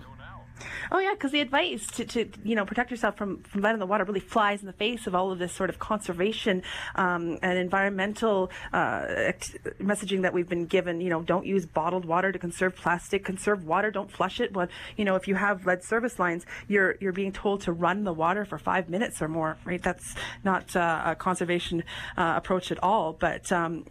[0.91, 3.79] Oh yeah, because the advice to, to you know protect yourself from from lead in
[3.79, 6.63] the water really flies in the face of all of this sort of conservation
[6.95, 9.31] um, and environmental uh,
[9.79, 11.01] messaging that we've been given.
[11.01, 13.25] You know, don't use bottled water to conserve plastic.
[13.25, 13.91] Conserve water.
[13.91, 14.53] Don't flush it.
[14.53, 18.03] But you know, if you have lead service lines, you're you're being told to run
[18.03, 19.57] the water for five minutes or more.
[19.65, 19.81] Right?
[19.81, 21.83] That's not uh, a conservation
[22.17, 23.13] uh, approach at all.
[23.13, 23.85] But um,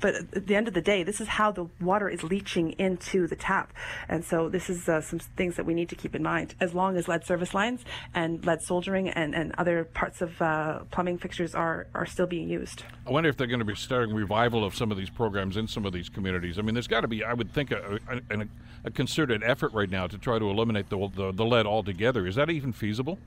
[0.00, 3.26] but at the end of the day, this is how the water is leaching into
[3.26, 3.72] the tap,
[4.08, 6.74] and so this is uh, some things that we need to keep in mind, as
[6.74, 11.18] long as lead service lines and lead soldering and, and other parts of uh, plumbing
[11.18, 12.82] fixtures are, are still being used.
[13.06, 15.68] I wonder if they're going to be starting revival of some of these programs in
[15.68, 16.58] some of these communities.
[16.58, 17.98] I mean, there's got to be, I would think, a,
[18.30, 18.46] a,
[18.84, 22.26] a, concerted effort right now to try to eliminate the, the, the lead altogether.
[22.26, 23.18] Is that even feasible?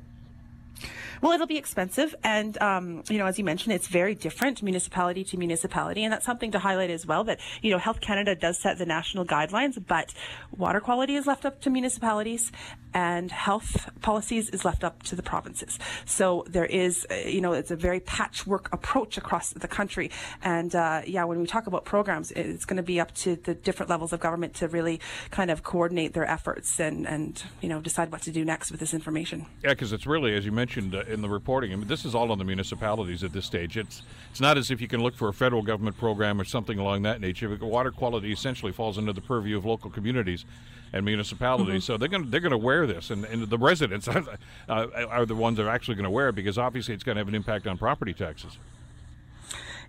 [1.21, 5.23] Well, it'll be expensive, and um, you know, as you mentioned, it's very different municipality
[5.25, 7.23] to municipality, and that's something to highlight as well.
[7.23, 10.13] That you know, Health Canada does set the national guidelines, but
[10.55, 12.51] water quality is left up to municipalities,
[12.93, 15.79] and health policies is left up to the provinces.
[16.05, 20.73] So there is, uh, you know, it's a very patchwork approach across the country, and
[20.75, 23.89] uh, yeah, when we talk about programs, it's going to be up to the different
[23.89, 24.99] levels of government to really
[25.31, 28.79] kind of coordinate their efforts and and you know decide what to do next with
[28.79, 29.45] this information.
[29.63, 30.93] Yeah, because it's really, as you mentioned.
[30.93, 31.73] Uh, in the reporting.
[31.73, 33.77] I mean, this is all on the municipalities at this stage.
[33.77, 36.77] It's it's not as if you can look for a federal government program or something
[36.79, 37.55] along that nature.
[37.61, 40.45] Water quality essentially falls under the purview of local communities
[40.93, 41.83] and municipalities.
[41.83, 41.93] Mm-hmm.
[41.93, 44.25] So they're going to they're going to wear this, and, and the residents uh,
[44.67, 47.19] are the ones that are actually going to wear it because obviously it's going to
[47.19, 48.57] have an impact on property taxes.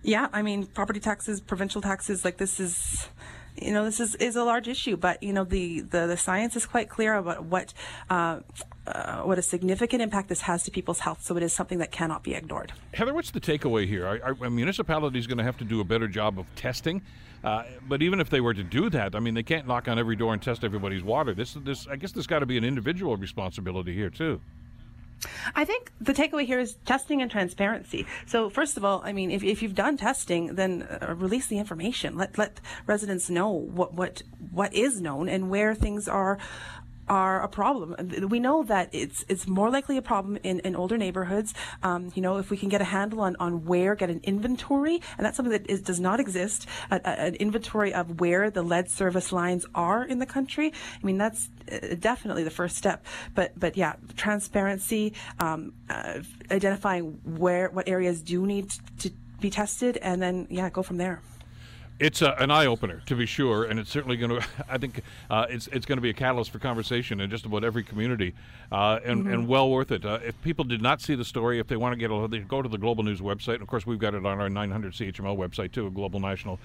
[0.01, 3.09] Yeah, I mean, property taxes, provincial taxes, like this is
[3.61, 6.55] you know this is, is a large issue but you know the, the, the science
[6.55, 7.73] is quite clear about what
[8.09, 8.39] uh,
[8.89, 11.21] uh, what a significant impact this has to people's health.
[11.21, 12.73] So it is something that cannot be ignored.
[12.93, 14.05] Heather, what's the takeaway here?
[14.05, 17.01] Are, are municipalities going to have to do a better job of testing?
[17.43, 19.97] Uh, but even if they were to do that, I mean, they can't knock on
[19.97, 21.33] every door and test everybody's water.
[21.33, 24.41] This, this, I guess, there's got to be an individual responsibility here too.
[25.55, 28.05] I think the takeaway here is testing and transparency.
[28.25, 31.57] So first of all, I mean, if, if you've done testing, then uh, release the
[31.57, 32.17] information.
[32.17, 36.37] Let let residents know what what what is known and where things are
[37.09, 37.95] are a problem.
[38.29, 41.53] We know that it's it's more likely a problem in, in older neighborhoods.
[41.83, 45.01] Um, you know, if we can get a handle on, on where, get an inventory,
[45.17, 48.61] and that's something that is, does not exist, a, a, an inventory of where the
[48.61, 50.71] lead service lines are in the country.
[51.01, 53.05] I mean, that's uh, definitely the first step.
[53.33, 56.19] But but yeah, transparency, um, uh,
[56.51, 61.21] identifying where what areas do need to be tested, and then yeah, go from there.
[61.99, 64.47] It's a, an eye opener to be sure, and it's certainly going to.
[64.69, 67.63] I think uh, it's it's going to be a catalyst for conversation in just about
[67.63, 68.33] every community,
[68.71, 69.33] uh, and mm-hmm.
[69.33, 70.05] and well worth it.
[70.05, 72.39] Uh, if people did not see the story, if they want to get a, they
[72.39, 73.55] go to the Global News website.
[73.55, 76.57] And of course, we've got it on our 900 CHML website too, Global National,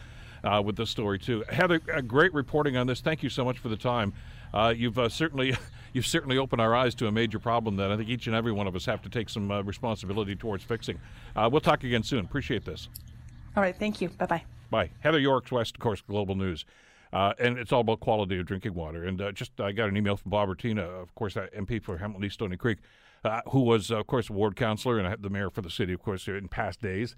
[0.44, 1.44] uh, with this story too.
[1.48, 3.00] Heather, great reporting on this.
[3.00, 4.12] Thank you so much for the time.
[4.52, 5.56] Uh, you've uh, certainly
[5.92, 8.52] you've certainly opened our eyes to a major problem that I think each and every
[8.52, 11.00] one of us have to take some responsibility towards fixing.
[11.34, 12.24] we'll talk again soon.
[12.24, 12.88] Appreciate this.
[13.56, 13.76] All right.
[13.76, 14.10] Thank you.
[14.10, 14.44] Bye bye.
[14.74, 14.90] Bye.
[14.98, 16.64] Heather Yourex, West, of course, Global News.
[17.12, 19.04] Uh, and it's all about quality of drinking water.
[19.04, 21.98] And uh, just I got an email from Bob Bratina, of course, uh, MP for
[21.98, 22.78] Hamilton East Stoney Creek,
[23.22, 26.26] uh, who was, of course, ward councillor and the mayor for the city, of course,
[26.26, 27.14] in past days,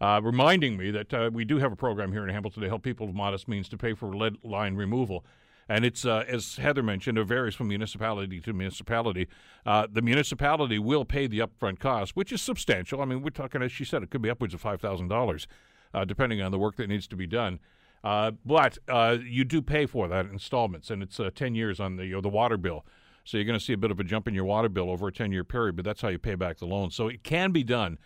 [0.00, 2.84] uh, reminding me that uh, we do have a program here in Hamilton to help
[2.84, 5.24] people of modest means to pay for lead line removal.
[5.68, 9.26] And it's, as Heather mentioned, it varies from municipality to municipality.
[9.64, 13.00] the municipality will pay the upfront cost, which is substantial.
[13.00, 15.46] I mean, we're talking, as she said, it could be upwards of $5,000
[15.94, 17.60] uh, depending on the work that needs to be done.
[18.02, 21.80] Uh, but uh, you do pay for that in installments, and it's uh, 10 years
[21.80, 22.84] on the, you know, the water bill.
[23.24, 25.08] So you're going to see a bit of a jump in your water bill over
[25.08, 26.90] a 10 year period, but that's how you pay back the loan.
[26.90, 27.98] So it can be done.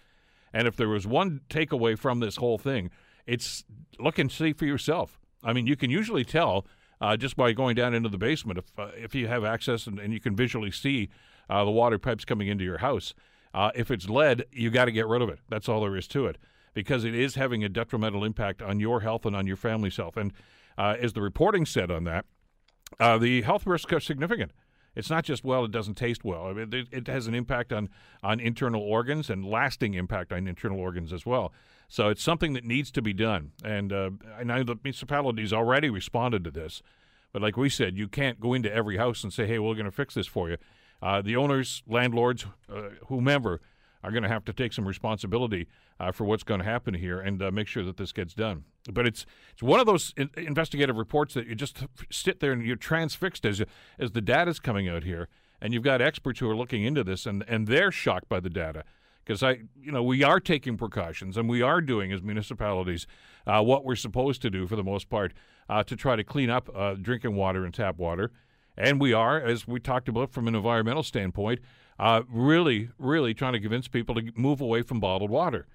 [0.53, 2.90] And if there was one takeaway from this whole thing,
[3.27, 3.64] it's
[3.99, 5.18] look and see for yourself.
[5.42, 6.66] I mean, you can usually tell
[7.01, 9.99] uh, just by going down into the basement if uh, if you have access and,
[9.99, 11.11] and you can visually see
[11.49, 13.14] uh, the water pipes coming into your house.
[13.53, 15.38] Uh, if it's lead, you got to get rid of it.
[15.49, 16.38] That's all there is to it
[16.75, 20.17] because it is having a detrimental impact on your health and on your family's health.
[20.17, 20.33] And
[20.77, 22.27] uh, as the reporting said on that,
[23.01, 24.53] uh, the health risks are significant.
[24.95, 26.47] It's not just well, it doesn't taste well.
[26.47, 27.89] I mean, it, it, has an impact on
[28.23, 31.53] on internal organs and lasting impact on internal organs as well.
[31.89, 33.53] So it's something that needs to be done.
[33.65, 36.83] And uh, I know the municipalities already responded to this,
[37.33, 39.85] but like we said, you can't go into every house and say, "Hey, we're going
[39.85, 40.59] to fix this for you."
[41.03, 43.61] Uh, the owners, landlords, uh, whomever
[44.05, 45.67] are going to have to take some responsibility
[45.99, 48.64] uh, for what's going to happen here and uh, make sure that this gets done.
[48.93, 52.64] But it's it's one of those in- investigative reports that you just sit there and
[52.64, 53.62] you're transfixed as
[53.99, 55.29] as the data is coming out here,
[55.61, 58.51] and you've got experts who are looking into this, and and they're shocked by the
[58.51, 58.85] data
[59.25, 63.07] because I, you know, we are taking precautions and we are doing as municipalities
[63.47, 65.33] uh, what we're supposed to do for the most part
[65.69, 68.31] uh, to try to clean up uh, drinking water and tap water,
[68.77, 71.61] and we are, as we talked about from an environmental standpoint,
[71.98, 75.66] uh, really, really trying to convince people to move away from bottled water.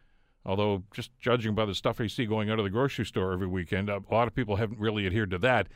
[0.46, 3.48] Although, just judging by the stuff I see going out of the grocery store every
[3.48, 5.68] weekend, a lot of people haven't really adhered to that.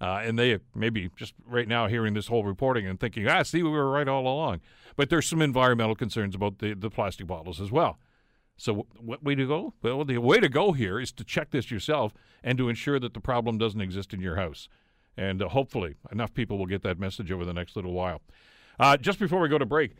[0.00, 3.62] Uh, and they maybe just right now hearing this whole reporting and thinking, ah, see,
[3.62, 4.60] we were right all along.
[4.94, 7.98] But there's some environmental concerns about the, the plastic bottles as well.
[8.58, 9.74] So, what way to go?
[9.82, 13.14] Well, the way to go here is to check this yourself and to ensure that
[13.14, 14.68] the problem doesn't exist in your house.
[15.16, 18.22] And uh, hopefully, enough people will get that message over the next little while.
[18.78, 19.92] Uh, just before we go to break,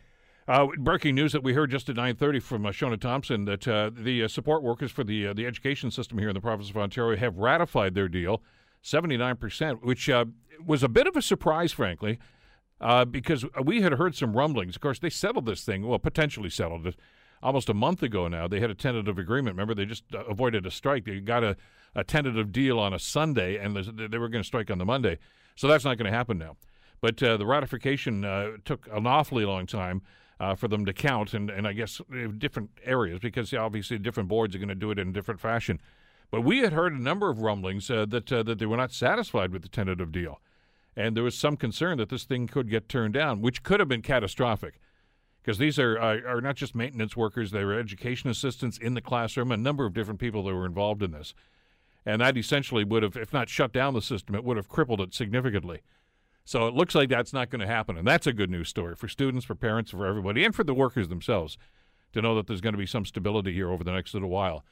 [0.47, 3.91] uh, breaking news that we heard just at 9:30 from uh, Shona Thompson that uh,
[3.93, 6.77] the uh, support workers for the uh, the education system here in the province of
[6.77, 8.41] Ontario have ratified their deal,
[8.81, 10.25] 79 percent, which uh,
[10.65, 12.17] was a bit of a surprise, frankly,
[13.11, 14.75] because we had heard some rumblings.
[14.75, 16.95] Of course, they settled this thing, well, potentially settled it
[17.43, 18.47] almost a month ago now.
[18.47, 19.55] They had a tentative agreement.
[19.55, 21.05] Remember, they just avoided a strike.
[21.05, 21.57] They got a,
[21.93, 25.19] a tentative deal on a Sunday, and they were going to strike on the Monday.
[25.55, 26.55] So that's not going to happen now.
[26.99, 30.01] But the ratification took an awfully long time
[30.39, 34.29] uh, for them to count, and, and I guess uh, different areas because obviously different
[34.29, 35.81] boards are going to do it in a different fashion.
[36.29, 38.91] But we had heard a number of rumblings uh, that uh, that they were not
[38.91, 40.41] satisfied with the tentative deal,
[40.95, 43.89] and there was some concern that this thing could get turned down, which could have
[43.89, 44.79] been catastrophic,
[45.41, 49.51] because these are are not just maintenance workers; they were education assistants in the classroom,
[49.51, 51.33] a number of different people that were involved in this,
[52.05, 54.99] and that essentially would have, if not shut down the system, it would have crippled
[54.99, 55.79] it significantly.
[56.47, 57.97] So it looks like that's not going to happen.
[57.97, 60.73] And that's a good news story for students, for parents, for everybody, and for the
[60.73, 61.57] workers themselves
[62.13, 64.63] to know that there's going to be some stability here over the next little while.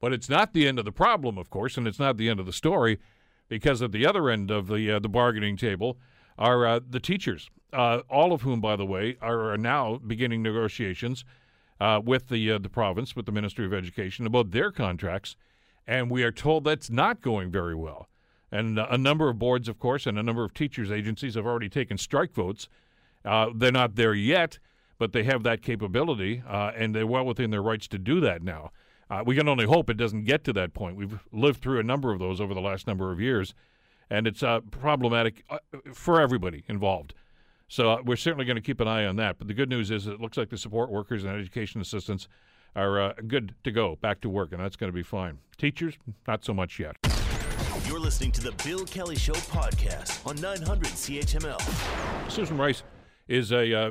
[0.00, 2.40] But it's not the end of the problem, of course, and it's not the end
[2.40, 2.98] of the story
[3.46, 5.98] because at the other end of the, uh, the bargaining table
[6.38, 10.42] are uh, the teachers, uh, all of whom, by the way, are, are now beginning
[10.42, 11.26] negotiations
[11.78, 15.36] uh, with the, uh, the province, with the Ministry of Education about their contracts.
[15.86, 18.08] And we are told that's not going very well.
[18.50, 21.68] And a number of boards, of course, and a number of teachers' agencies have already
[21.68, 22.68] taken strike votes.
[23.24, 24.58] Uh, they're not there yet,
[24.98, 28.42] but they have that capability, uh, and they're well within their rights to do that
[28.42, 28.70] now.
[29.10, 30.96] Uh, we can only hope it doesn't get to that point.
[30.96, 33.54] We've lived through a number of those over the last number of years,
[34.08, 35.58] and it's uh, problematic uh,
[35.92, 37.14] for everybody involved.
[37.68, 39.38] So uh, we're certainly going to keep an eye on that.
[39.38, 42.28] But the good news is it looks like the support workers and education assistants
[42.76, 45.38] are good to go back to work, and that's going to be fine.
[45.56, 46.96] Teachers, not so much yet.
[47.88, 52.30] You're listening to the Bill Kelly Show podcast on 900 CHML.
[52.30, 52.82] Susan Rice
[53.28, 53.90] is a uh,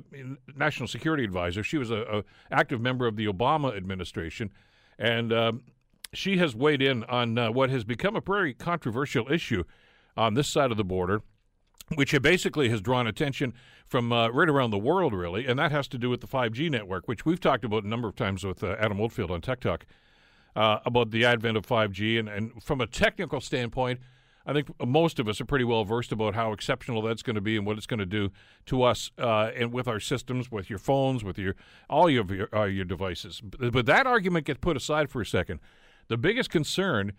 [0.56, 1.64] national security advisor.
[1.64, 4.52] She was a, a, active member of the Obama administration,
[5.00, 5.64] and um,
[6.14, 9.64] she has weighed in on uh, what has become a very controversial issue
[10.16, 11.24] on this side of the border,
[11.96, 13.52] which basically has drawn attention
[13.88, 16.70] from uh, right around the world, really, and that has to do with the 5G
[16.70, 19.60] network, which we've talked about a number of times with uh, Adam Oldfield on Tech
[19.60, 19.88] Talk
[20.58, 22.20] uh, about the advent of 5G.
[22.20, 24.00] And, and from a technical standpoint,
[24.44, 27.42] I think most of us are pretty well versed about how exceptional that's going to
[27.42, 28.32] be and what it's going to do
[28.66, 31.56] to us uh, and with our systems, with your phones, with your
[31.90, 33.42] all your your, uh, your devices.
[33.42, 35.60] But, but, that argument gets put aside for a second.
[36.08, 37.12] The biggest concern,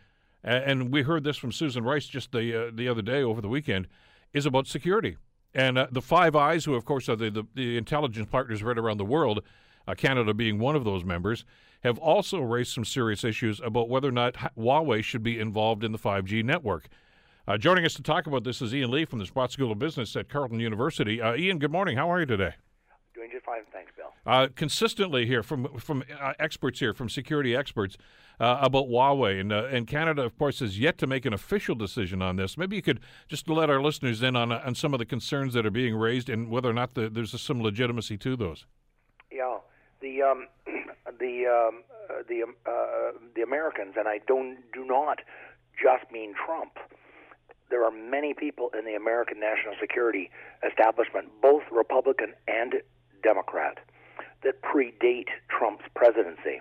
[0.43, 3.49] and we heard this from Susan Rice just the uh, the other day over the
[3.49, 3.89] weekend,
[4.33, 5.17] is about security.
[5.55, 8.79] And uh, the Five Eyes, who of course are the, the, the intelligence partners right
[8.79, 9.43] around the world,
[9.87, 11.45] uh, Canada being one of those members,
[11.81, 15.93] have also raised some serious issues about whether or not Huawei should be involved in
[15.93, 16.89] the 5G network.
[17.47, 19.79] Uh, joining us to talk about this is Ian Lee from the Sprott School of
[19.79, 21.21] Business at Carleton University.
[21.23, 21.97] Uh, Ian, good morning.
[21.97, 22.55] How are you today?
[23.15, 24.13] Doing just fine, thanks, Bill.
[24.27, 27.97] Uh, consistently here from from uh, experts here, from security experts,
[28.39, 31.75] uh, about Huawei, and uh, and Canada, of course, has yet to make an official
[31.75, 32.59] decision on this.
[32.59, 35.65] Maybe you could just let our listeners in on on some of the concerns that
[35.65, 38.67] are being raised and whether or not the, there's some legitimacy to those.
[40.09, 40.47] The um,
[41.21, 45.19] the um, uh, the um, uh, the Americans, and I don't do not
[45.77, 46.79] just mean Trump.
[47.71, 50.31] There are many people in the American national security
[50.67, 52.77] establishment, both Republican and
[53.23, 53.79] Democrat,
[54.43, 56.61] that predate Trump's presidency,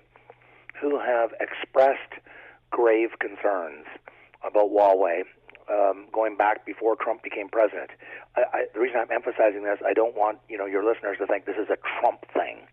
[0.82, 2.20] who have expressed
[2.70, 3.86] grave concerns
[4.44, 5.24] about Huawei
[5.70, 7.92] um, going back before Trump became president.
[8.36, 11.28] I, I, the reason I'm emphasizing this, I don't want you know your listeners to
[11.28, 12.68] think this is a Trump thing.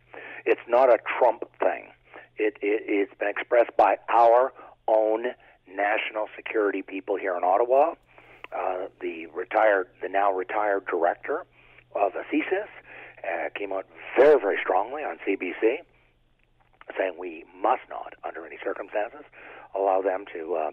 [0.44, 1.88] It's not a Trump thing.
[2.36, 4.52] It, it, it's been expressed by our
[4.88, 5.26] own
[5.68, 7.94] national security people here in Ottawa.
[8.54, 11.44] Uh, the retired, the now retired director
[11.94, 12.68] of CSIS
[13.24, 15.78] uh, came out very, very strongly on CBC,
[16.96, 19.24] saying we must not, under any circumstances,
[19.74, 20.70] allow them to uh,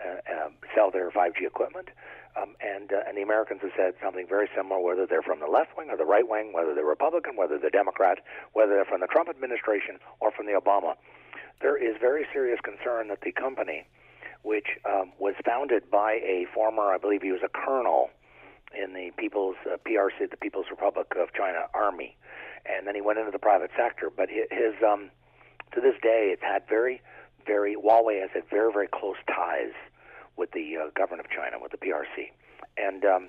[0.00, 1.88] uh, um, sell their 5G equipment.
[2.36, 5.46] Um, and uh, and the Americans have said something very similar, whether they're from the
[5.46, 8.18] left wing or the right wing, whether they're Republican, whether they're Democrat,
[8.54, 10.94] whether they're from the Trump administration or from the Obama.
[11.62, 13.86] There is very serious concern that the company,
[14.42, 18.10] which um, was founded by a former, I believe he was a colonel
[18.74, 22.16] in the People's uh, PRC, the People's Republic of China Army,
[22.66, 24.10] and then he went into the private sector.
[24.10, 25.10] But his, um,
[25.72, 27.00] to this day, it's had very,
[27.46, 29.72] very Huawei has had very, very close ties
[30.36, 32.30] with the uh, government of China, with the PRC,
[32.76, 33.28] and um,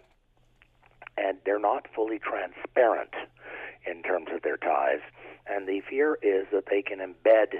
[1.17, 3.13] and they're not fully transparent
[3.85, 4.99] in terms of their ties.
[5.47, 7.59] And the fear is that they can embed.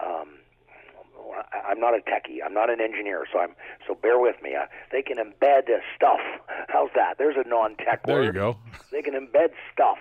[0.00, 0.38] Um,
[1.68, 2.38] I'm not a techie.
[2.44, 3.54] I'm not an engineer, so I'm
[3.88, 4.54] so bear with me.
[4.54, 6.20] Uh, they can embed uh, stuff.
[6.68, 7.14] How's that?
[7.18, 8.26] There's a non-tech There word.
[8.26, 8.56] you go.
[8.92, 9.98] They can embed stuff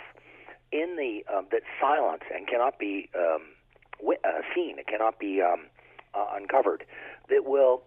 [0.72, 3.42] in the um, that's silent and cannot be um,
[4.00, 4.78] wi- uh, seen.
[4.78, 5.66] It cannot be um,
[6.14, 6.86] uh, uncovered.
[7.30, 7.82] That will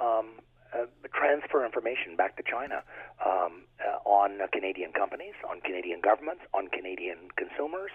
[0.00, 0.40] um,
[0.74, 2.82] uh, transfer information back to China
[3.24, 7.90] um, uh, on uh, Canadian companies, on Canadian governments, on Canadian consumers,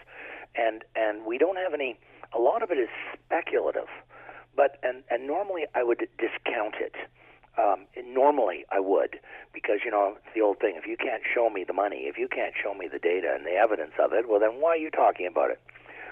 [0.56, 1.99] and and we don't have any.
[2.34, 3.89] A lot of it is speculative,
[4.56, 6.95] but and and normally I would discount it.
[7.58, 9.20] Um, normally I would
[9.54, 10.76] because you know it's the old thing.
[10.78, 13.45] If you can't show me the money, if you can't show me the data and
[13.45, 15.60] the evidence of it, well then why are you talking about it?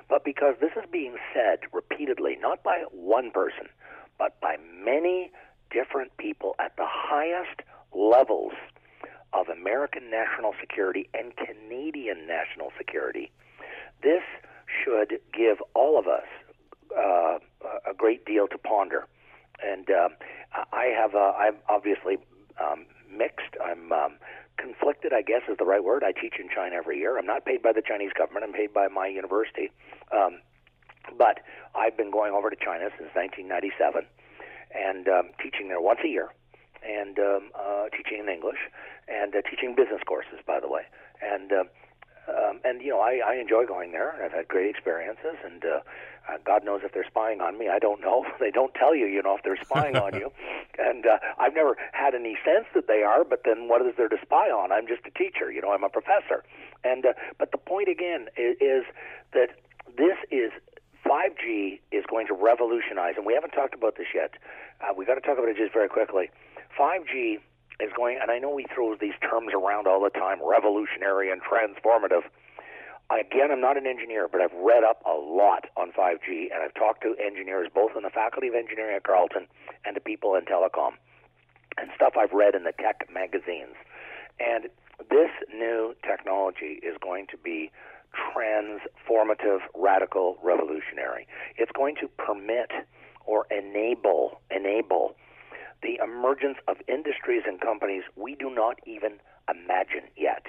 [0.09, 3.69] But because this is being said repeatedly, not by one person,
[4.17, 5.31] but by many
[5.71, 7.61] different people at the highest
[7.93, 8.53] levels
[9.33, 13.31] of American national security and Canadian national security,
[14.01, 14.23] this
[14.67, 16.25] should give all of us
[16.97, 17.37] uh,
[17.89, 19.07] a great deal to ponder.
[19.63, 20.15] And um,
[20.71, 22.17] I have, uh, I'm obviously
[22.59, 23.55] um, mixed.
[23.63, 24.13] I'm um,
[24.57, 26.03] conflicted, I guess is the right word.
[26.03, 27.17] I teach in China every year.
[27.17, 28.45] I'm not paid by the Chinese government.
[28.45, 29.71] I'm paid by my university.
[30.11, 30.39] Um,
[31.17, 31.39] but
[31.75, 34.05] I've been going over to China since 1997
[34.73, 36.29] and um, teaching there once a year
[36.83, 38.59] and um, uh, teaching in English
[39.07, 40.83] and uh, teaching business courses, by the way.
[41.21, 41.63] And uh,
[42.29, 44.13] um, and you know, I, I enjoy going there.
[44.23, 45.79] I've had great experiences, and uh,
[46.29, 47.69] uh, God knows if they're spying on me.
[47.69, 48.25] I don't know.
[48.39, 50.31] they don't tell you, you know, if they're spying on you.
[50.79, 53.25] And uh, I've never had any sense that they are.
[53.25, 54.71] But then, what is there to spy on?
[54.71, 55.51] I'm just a teacher.
[55.51, 56.45] You know, I'm a professor.
[56.85, 58.85] And uh, but the point again is, is
[59.33, 59.49] that
[59.97, 60.51] this is
[61.09, 64.33] 5G is going to revolutionize, and we haven't talked about this yet.
[64.79, 66.29] Uh, we got to talk about it just very quickly.
[66.77, 67.39] 5G
[67.79, 71.41] is going, and I know we throw these terms around all the time revolutionary and
[71.41, 72.29] transformative.
[73.09, 76.75] Again, I'm not an engineer, but I've read up a lot on 5G, and I've
[76.75, 79.47] talked to engineers both in the Faculty of Engineering at Carleton
[79.85, 80.93] and to people in telecom,
[81.77, 83.73] and stuff I've read in the tech magazines.
[84.39, 84.69] And
[85.09, 87.71] this new technology is going to be
[88.13, 91.27] transformative, radical, revolutionary.
[91.57, 92.71] It's going to permit
[93.25, 95.15] or enable enable
[95.81, 99.13] the emergence of industries and companies we do not even
[99.49, 100.45] imagine yet.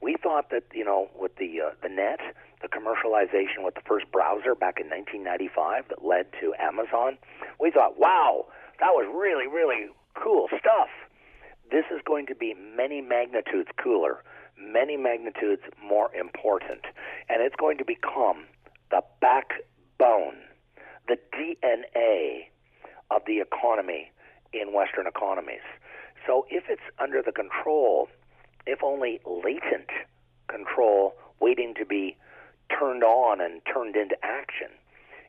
[0.00, 2.20] We thought that you know with the uh, the net,
[2.62, 7.18] the commercialization with the first browser back in 1995 that led to Amazon,
[7.60, 8.46] we thought, wow,
[8.80, 10.88] that was really really cool stuff.
[11.70, 14.22] This is going to be many magnitudes cooler,
[14.58, 16.82] many magnitudes more important,
[17.28, 18.46] and it's going to become
[18.90, 20.36] the backbone,
[21.08, 22.46] the DNA
[23.10, 24.10] of the economy
[24.52, 25.64] in Western economies.
[26.26, 28.08] So if it's under the control,
[28.66, 29.90] if only latent
[30.48, 32.16] control waiting to be
[32.68, 34.68] turned on and turned into action,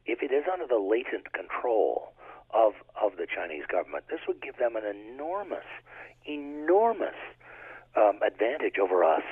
[0.05, 2.13] if it is under the latent control
[2.51, 5.67] of, of the Chinese government, this would give them an enormous,
[6.25, 7.15] enormous
[7.97, 9.23] um, advantage over us.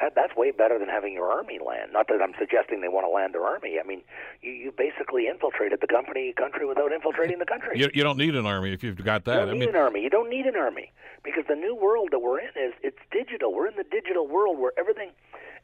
[0.00, 1.92] That, that's way better than having your army land.
[1.92, 3.78] Not that I'm suggesting they want to land their army.
[3.78, 4.02] I mean,
[4.42, 7.78] you, you basically infiltrated the company country without infiltrating the country.
[7.78, 9.34] You, you don't need an army if you've got that.
[9.34, 10.02] You don't I need mean, an army.
[10.02, 10.90] You don't need an army
[11.22, 13.54] because the new world that we're in is it's digital.
[13.54, 15.10] We're in the digital world where everything,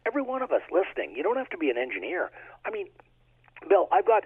[0.07, 2.30] every one of us listening, you don't have to be an engineer.
[2.64, 2.86] I mean,
[3.68, 4.24] Bill, I've got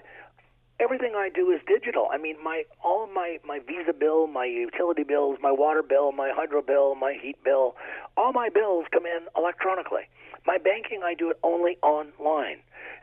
[0.81, 2.09] everything I do is digital.
[2.13, 6.33] I mean, my all my my Visa bill, my utility bills, my water bill, my
[6.35, 7.77] hydro bill, my heat bill,
[8.17, 10.09] all my bills come in electronically.
[10.47, 12.59] My banking, I do it only online.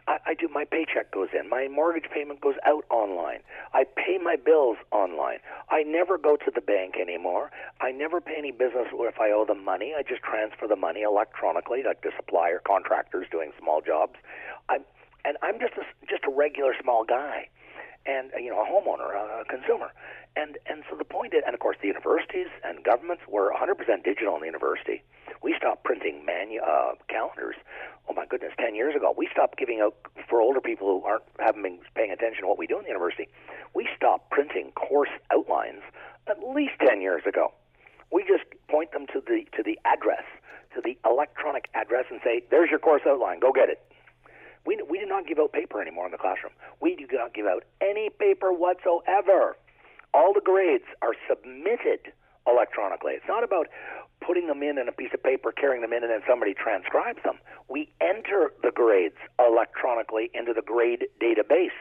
[0.07, 3.39] I, I do my paycheck goes in, my mortgage payment goes out online.
[3.73, 5.39] I pay my bills online.
[5.69, 7.51] I never go to the bank anymore.
[7.79, 9.93] I never pay any business if I owe them money.
[9.97, 14.15] I just transfer the money electronically, like to supplier contractors doing small jobs.
[14.69, 14.83] I'm
[15.23, 17.47] and I'm just a, just a regular small guy
[18.05, 19.91] and uh, you know a homeowner, a consumer.
[20.35, 23.75] And and so the point is, and of course the universities and governments were 100%
[24.03, 25.03] digital in the university.
[25.43, 27.55] We stopped printing manu- uh, calendars.
[28.09, 29.95] Oh my goodness, 10 years ago, we stopped giving out
[30.29, 32.89] for older people who aren't haven't been paying attention to what we do in the
[32.89, 33.27] university.
[33.73, 35.81] We stopped printing course outlines
[36.27, 37.53] at least 10 years ago.
[38.11, 40.23] We just point them to the to the address,
[40.75, 43.39] to the electronic address, and say, "There's your course outline.
[43.39, 43.81] Go get it."
[44.65, 46.53] We we do not give out paper anymore in the classroom.
[46.81, 49.57] We do not give out any paper whatsoever.
[50.13, 52.11] All the grades are submitted
[52.47, 53.13] electronically.
[53.13, 53.67] It's not about
[54.19, 57.21] putting them in in a piece of paper, carrying them in, and then somebody transcribes
[57.23, 57.39] them.
[57.69, 61.75] We enter the grades electronically into the grade database.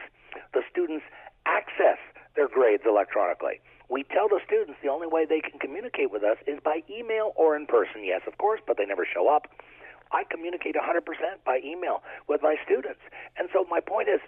[0.53, 1.05] The students
[1.45, 1.97] access
[2.35, 3.61] their grades electronically.
[3.89, 7.33] We tell the students the only way they can communicate with us is by email
[7.35, 8.05] or in person.
[8.05, 9.47] Yes, of course, but they never show up.
[10.11, 11.01] I communicate 100%
[11.45, 12.99] by email with my students.
[13.37, 14.19] And so my point is,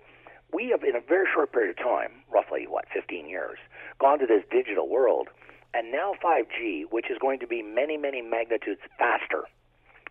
[0.54, 3.58] we have, in a very short period of time, roughly, what, 15 years,
[4.00, 5.28] gone to this digital world.
[5.74, 9.46] And now 5G, which is going to be many, many magnitudes faster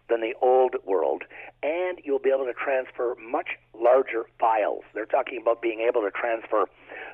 [0.08, 1.22] than the old world,
[1.62, 4.82] and you'll be able to transfer much larger files.
[4.94, 6.66] They're talking about being able to transfer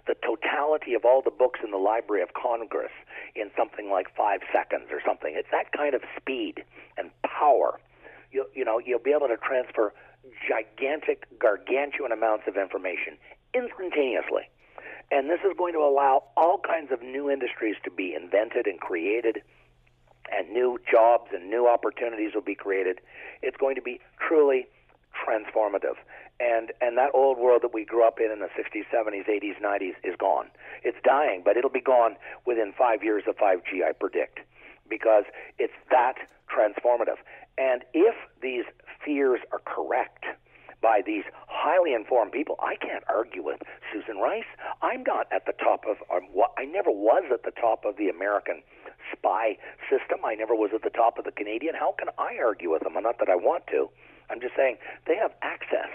[0.06, 2.90] the totality of all the books in the Library of Congress
[3.36, 5.34] in something like five seconds or something.
[5.36, 6.64] It's that kind of speed
[6.96, 7.78] and power.
[8.30, 9.92] You, you know, you'll be able to transfer
[10.46, 13.16] gigantic, gargantuan amounts of information
[13.54, 14.50] instantaneously.
[15.10, 18.78] And this is going to allow all kinds of new industries to be invented and
[18.78, 19.42] created,
[20.30, 23.00] and new jobs and new opportunities will be created.
[23.42, 24.68] It's going to be truly
[25.16, 25.96] transformative.
[26.40, 29.60] And and that old world that we grew up in in the 60s, 70s, 80s,
[29.60, 30.46] 90s is gone.
[30.84, 32.16] It's dying, but it'll be gone
[32.46, 34.40] within 5 years of 5G, I predict,
[34.88, 35.24] because
[35.58, 36.14] it's that
[36.48, 37.18] transformative.
[37.56, 38.64] And if these
[39.04, 40.24] fears are correct,
[40.80, 42.56] by these highly informed people.
[42.60, 43.60] I can't argue with
[43.92, 44.48] Susan Rice.
[44.82, 48.08] I'm not at the top of, um, I never was at the top of the
[48.08, 48.62] American
[49.12, 49.58] spy
[49.90, 50.24] system.
[50.24, 51.74] I never was at the top of the Canadian.
[51.74, 52.94] How can I argue with them?
[52.94, 53.90] Not that I want to.
[54.30, 54.76] I'm just saying
[55.06, 55.90] they have access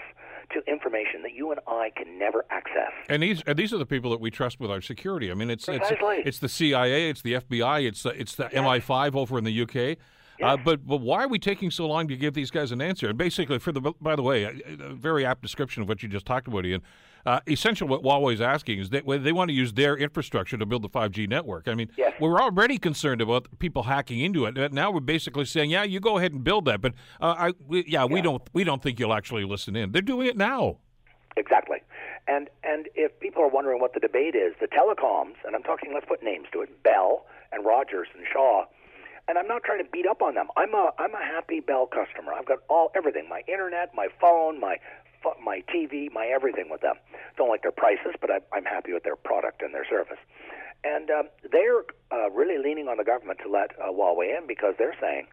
[0.52, 2.92] to information that you and I can never access.
[3.08, 5.30] And these and these are the people that we trust with our security.
[5.30, 6.16] I mean, it's Precisely.
[6.18, 9.62] it's, it's the CIA, it's the FBI, it's the, it's the MI5 over in the
[9.62, 9.98] UK.
[10.42, 13.08] Uh, but but why are we taking so long to give these guys an answer?
[13.08, 14.50] And basically, for the by the way, a,
[14.82, 16.82] a very apt description of what you just talked about, Ian.
[17.26, 20.66] Uh, essentially, what Huawei is asking is that they want to use their infrastructure to
[20.66, 21.68] build the 5G network.
[21.68, 22.12] I mean, Yes.
[22.20, 24.72] we're already concerned about people hacking into it.
[24.72, 27.84] Now we're basically saying, yeah, you go ahead and build that, but uh, I, we,
[27.86, 29.92] yeah, we don't we don't think you'll actually listen in.
[29.92, 30.78] They're doing it now.
[31.36, 31.78] Exactly.
[32.28, 35.92] And and if people are wondering what the debate is, the telecoms, and I'm talking,
[35.94, 38.64] let's put names to it, Bell and Rogers and Shaw.
[39.26, 40.48] And I'm not trying to beat up on them.
[40.56, 42.32] I'm a I'm a happy Bell customer.
[42.34, 44.76] I've got all everything, my internet, my phone, my
[45.42, 46.94] my TV, my everything with them.
[47.36, 50.18] Don't like their prices, but I, I'm happy with their product and their service.
[50.84, 54.74] And um, they're uh, really leaning on the government to let uh, Huawei in because
[54.78, 55.26] they're saying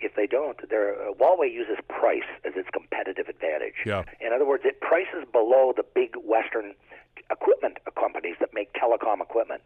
[0.00, 3.74] if they don't, uh, Huawei uses price as its competitive advantage.
[3.84, 4.04] Yeah.
[4.20, 6.74] In other words, it prices below the big Western
[7.30, 9.62] equipment companies that make telecom equipment,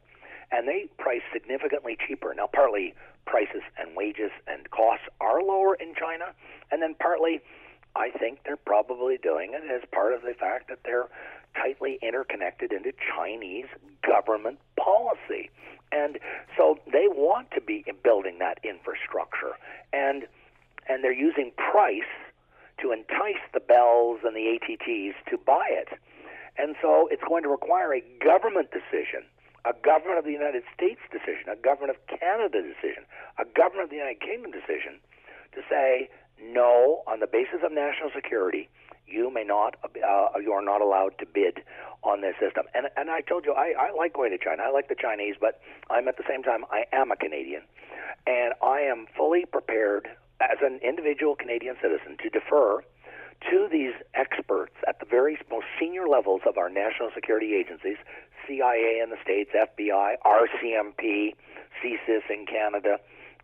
[0.51, 2.35] and they price significantly cheaper.
[2.35, 2.95] Now, partly
[3.27, 6.35] prices and wages and costs are lower in China,
[6.71, 7.41] and then partly,
[7.97, 11.09] I think they're probably doing it as part of the fact that they're
[11.55, 13.67] tightly interconnected into Chinese
[14.07, 15.51] government policy.
[15.93, 16.19] And
[16.57, 19.55] so they want to be building that infrastructure.
[19.93, 20.27] And
[20.87, 22.13] and they're using price
[22.83, 25.89] to entice the Bells and the ATTs to buy it.
[26.59, 29.25] And so it's going to require a government decision,
[29.65, 33.05] a government of the United States decision, a government of Canada decision,
[33.39, 35.01] a government of the United Kingdom decision
[35.55, 36.11] to say
[36.43, 38.69] no on the basis of national security.
[39.07, 41.63] You may not, uh, you are not allowed to bid
[42.05, 42.65] on this system.
[42.75, 44.63] And and I told you I, I like going to China.
[44.63, 45.61] I like the Chinese, but
[45.91, 47.63] I'm at the same time I am a Canadian,
[48.27, 50.09] and I am fully prepared
[50.41, 52.83] as an individual Canadian citizen to defer
[53.51, 57.97] to these experts at the very most senior levels of our national security agencies,
[58.47, 61.35] CIA in the States, FBI, RCMP,
[61.83, 62.99] CSIS in Canada,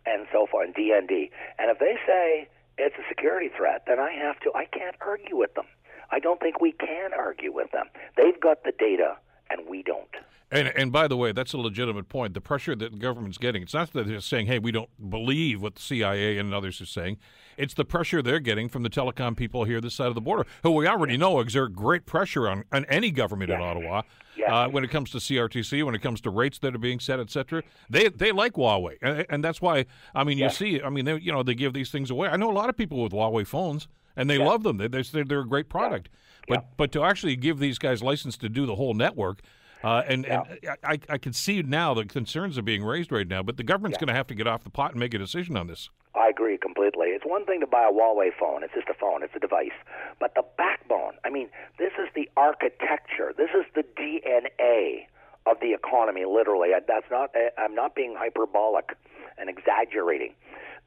[0.05, 1.29] and so forth, and DND.
[1.59, 5.37] And if they say it's a security threat, then I have to, I can't argue
[5.37, 5.65] with them.
[6.11, 7.85] I don't think we can argue with them.
[8.17, 9.17] They've got the data,
[9.49, 10.09] and we don't.
[10.81, 12.33] And by the way, that's a legitimate point.
[12.33, 15.61] The pressure that the government's getting, it's not that they're saying, hey, we don't believe
[15.61, 17.17] what the CIA and others are saying.
[17.55, 20.47] It's the pressure they're getting from the telecom people here this side of the border,
[20.63, 24.01] who we already know exert great pressure on, on any government in Ottawa
[24.47, 27.19] uh, when it comes to CRTC, when it comes to rates that are being set,
[27.19, 27.61] et cetera.
[27.87, 29.85] They they like Huawei, and, and that's why.
[30.15, 32.29] I mean, you see, I mean, they, you know, they give these things away.
[32.29, 34.77] I know a lot of people with Huawei phones, and they love them.
[34.77, 36.09] They, they're they're a great product.
[36.47, 39.41] But but to actually give these guys license to do the whole network.
[39.83, 40.43] Uh, and, and
[40.83, 43.97] I, I can see now the concerns are being raised right now, but the government's
[43.97, 45.89] going to have to get off the pot and make a decision on this.
[46.13, 47.07] I agree completely.
[47.07, 48.63] It's one thing to buy a Huawei phone.
[48.63, 49.23] It's just a phone.
[49.23, 49.77] It's a device.
[50.19, 53.33] But the backbone, I mean, this is the architecture.
[53.35, 55.07] This is the DNA
[55.45, 56.69] of the economy, literally.
[56.87, 58.95] That's not, I'm not being hyperbolic
[59.37, 60.35] and exaggerating.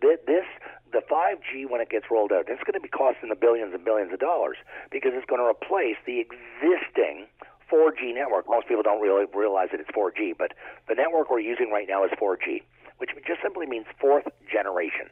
[0.01, 0.45] this
[0.93, 3.85] the 5G when it gets rolled out, it's going to be costing the billions and
[3.85, 4.57] billions of dollars
[4.93, 7.27] because it's going to replace the existing
[7.71, 8.47] 4G network.
[8.49, 10.53] Most people don't really realize that it's 4G, but
[10.89, 12.63] the network we're using right now is 4G,
[12.99, 15.09] which just simply means fourth generation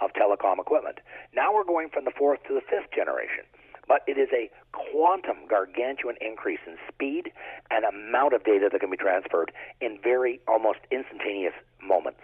[0.00, 1.00] of telecom equipment.
[1.34, 3.44] Now we're going from the fourth to the fifth generation.
[3.88, 7.30] But it is a quantum, gargantuan increase in speed
[7.70, 12.20] and amount of data that can be transferred in very almost instantaneous moments.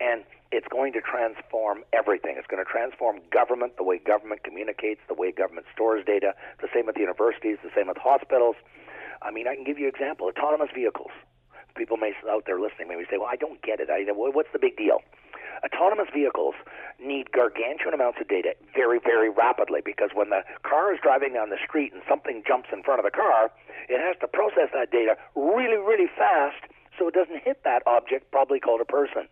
[0.00, 2.36] And it's going to transform everything.
[2.38, 6.68] It's going to transform government, the way government communicates, the way government stores data, the
[6.72, 8.56] same with universities, the same with hospitals.
[9.22, 11.10] I mean, I can give you an example autonomous vehicles.
[11.76, 13.88] People may out there listening maybe say, well, I don't get it.
[13.90, 15.02] I, what's the big deal?
[15.64, 16.54] Autonomous vehicles
[17.02, 21.50] need gargantuan amounts of data very, very rapidly because when the car is driving down
[21.50, 23.50] the street and something jumps in front of the car,
[23.88, 26.62] it has to process that data really, really fast
[26.98, 29.28] so it doesn't hit that object, probably called a person.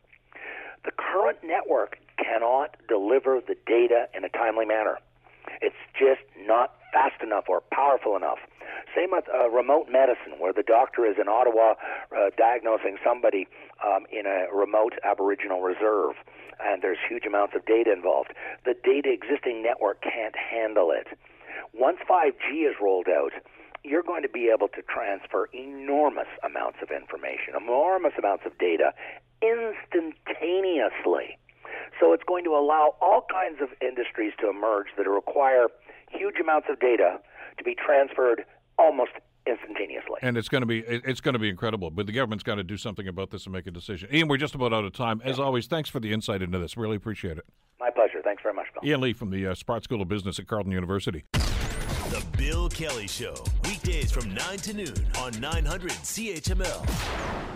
[0.84, 4.98] The current network cannot deliver the data in a timely manner.
[5.60, 8.38] It's just not fast enough or powerful enough.
[8.94, 11.74] Same with uh, remote medicine, where the doctor is in Ottawa
[12.12, 13.46] uh, diagnosing somebody
[13.84, 16.14] um, in a remote Aboriginal reserve,
[16.60, 18.32] and there's huge amounts of data involved.
[18.64, 21.06] The data existing network can't handle it.
[21.74, 23.32] Once 5G is rolled out,
[23.84, 28.92] you're going to be able to transfer enormous amounts of information, enormous amounts of data
[29.42, 31.38] instantaneously.
[32.00, 35.68] So it's going to allow all kinds of industries to emerge that require
[36.10, 37.18] huge amounts of data
[37.58, 38.44] to be transferred
[38.78, 39.12] almost
[39.46, 40.16] instantaneously.
[40.22, 41.90] And it's going to be it's going to be incredible.
[41.90, 44.08] But the government's got to do something about this and make a decision.
[44.12, 45.20] Ian, we're just about out of time.
[45.24, 45.44] As yeah.
[45.44, 46.76] always, thanks for the insight into this.
[46.76, 47.44] Really appreciate it.
[47.78, 48.20] My pleasure.
[48.22, 48.88] Thanks very much, Bill.
[48.88, 51.24] Ian Lee from the uh, Sprott School of Business at Carleton University.
[51.32, 57.55] The Bill Kelly Show, weekdays from 9 to noon on 900 CHML.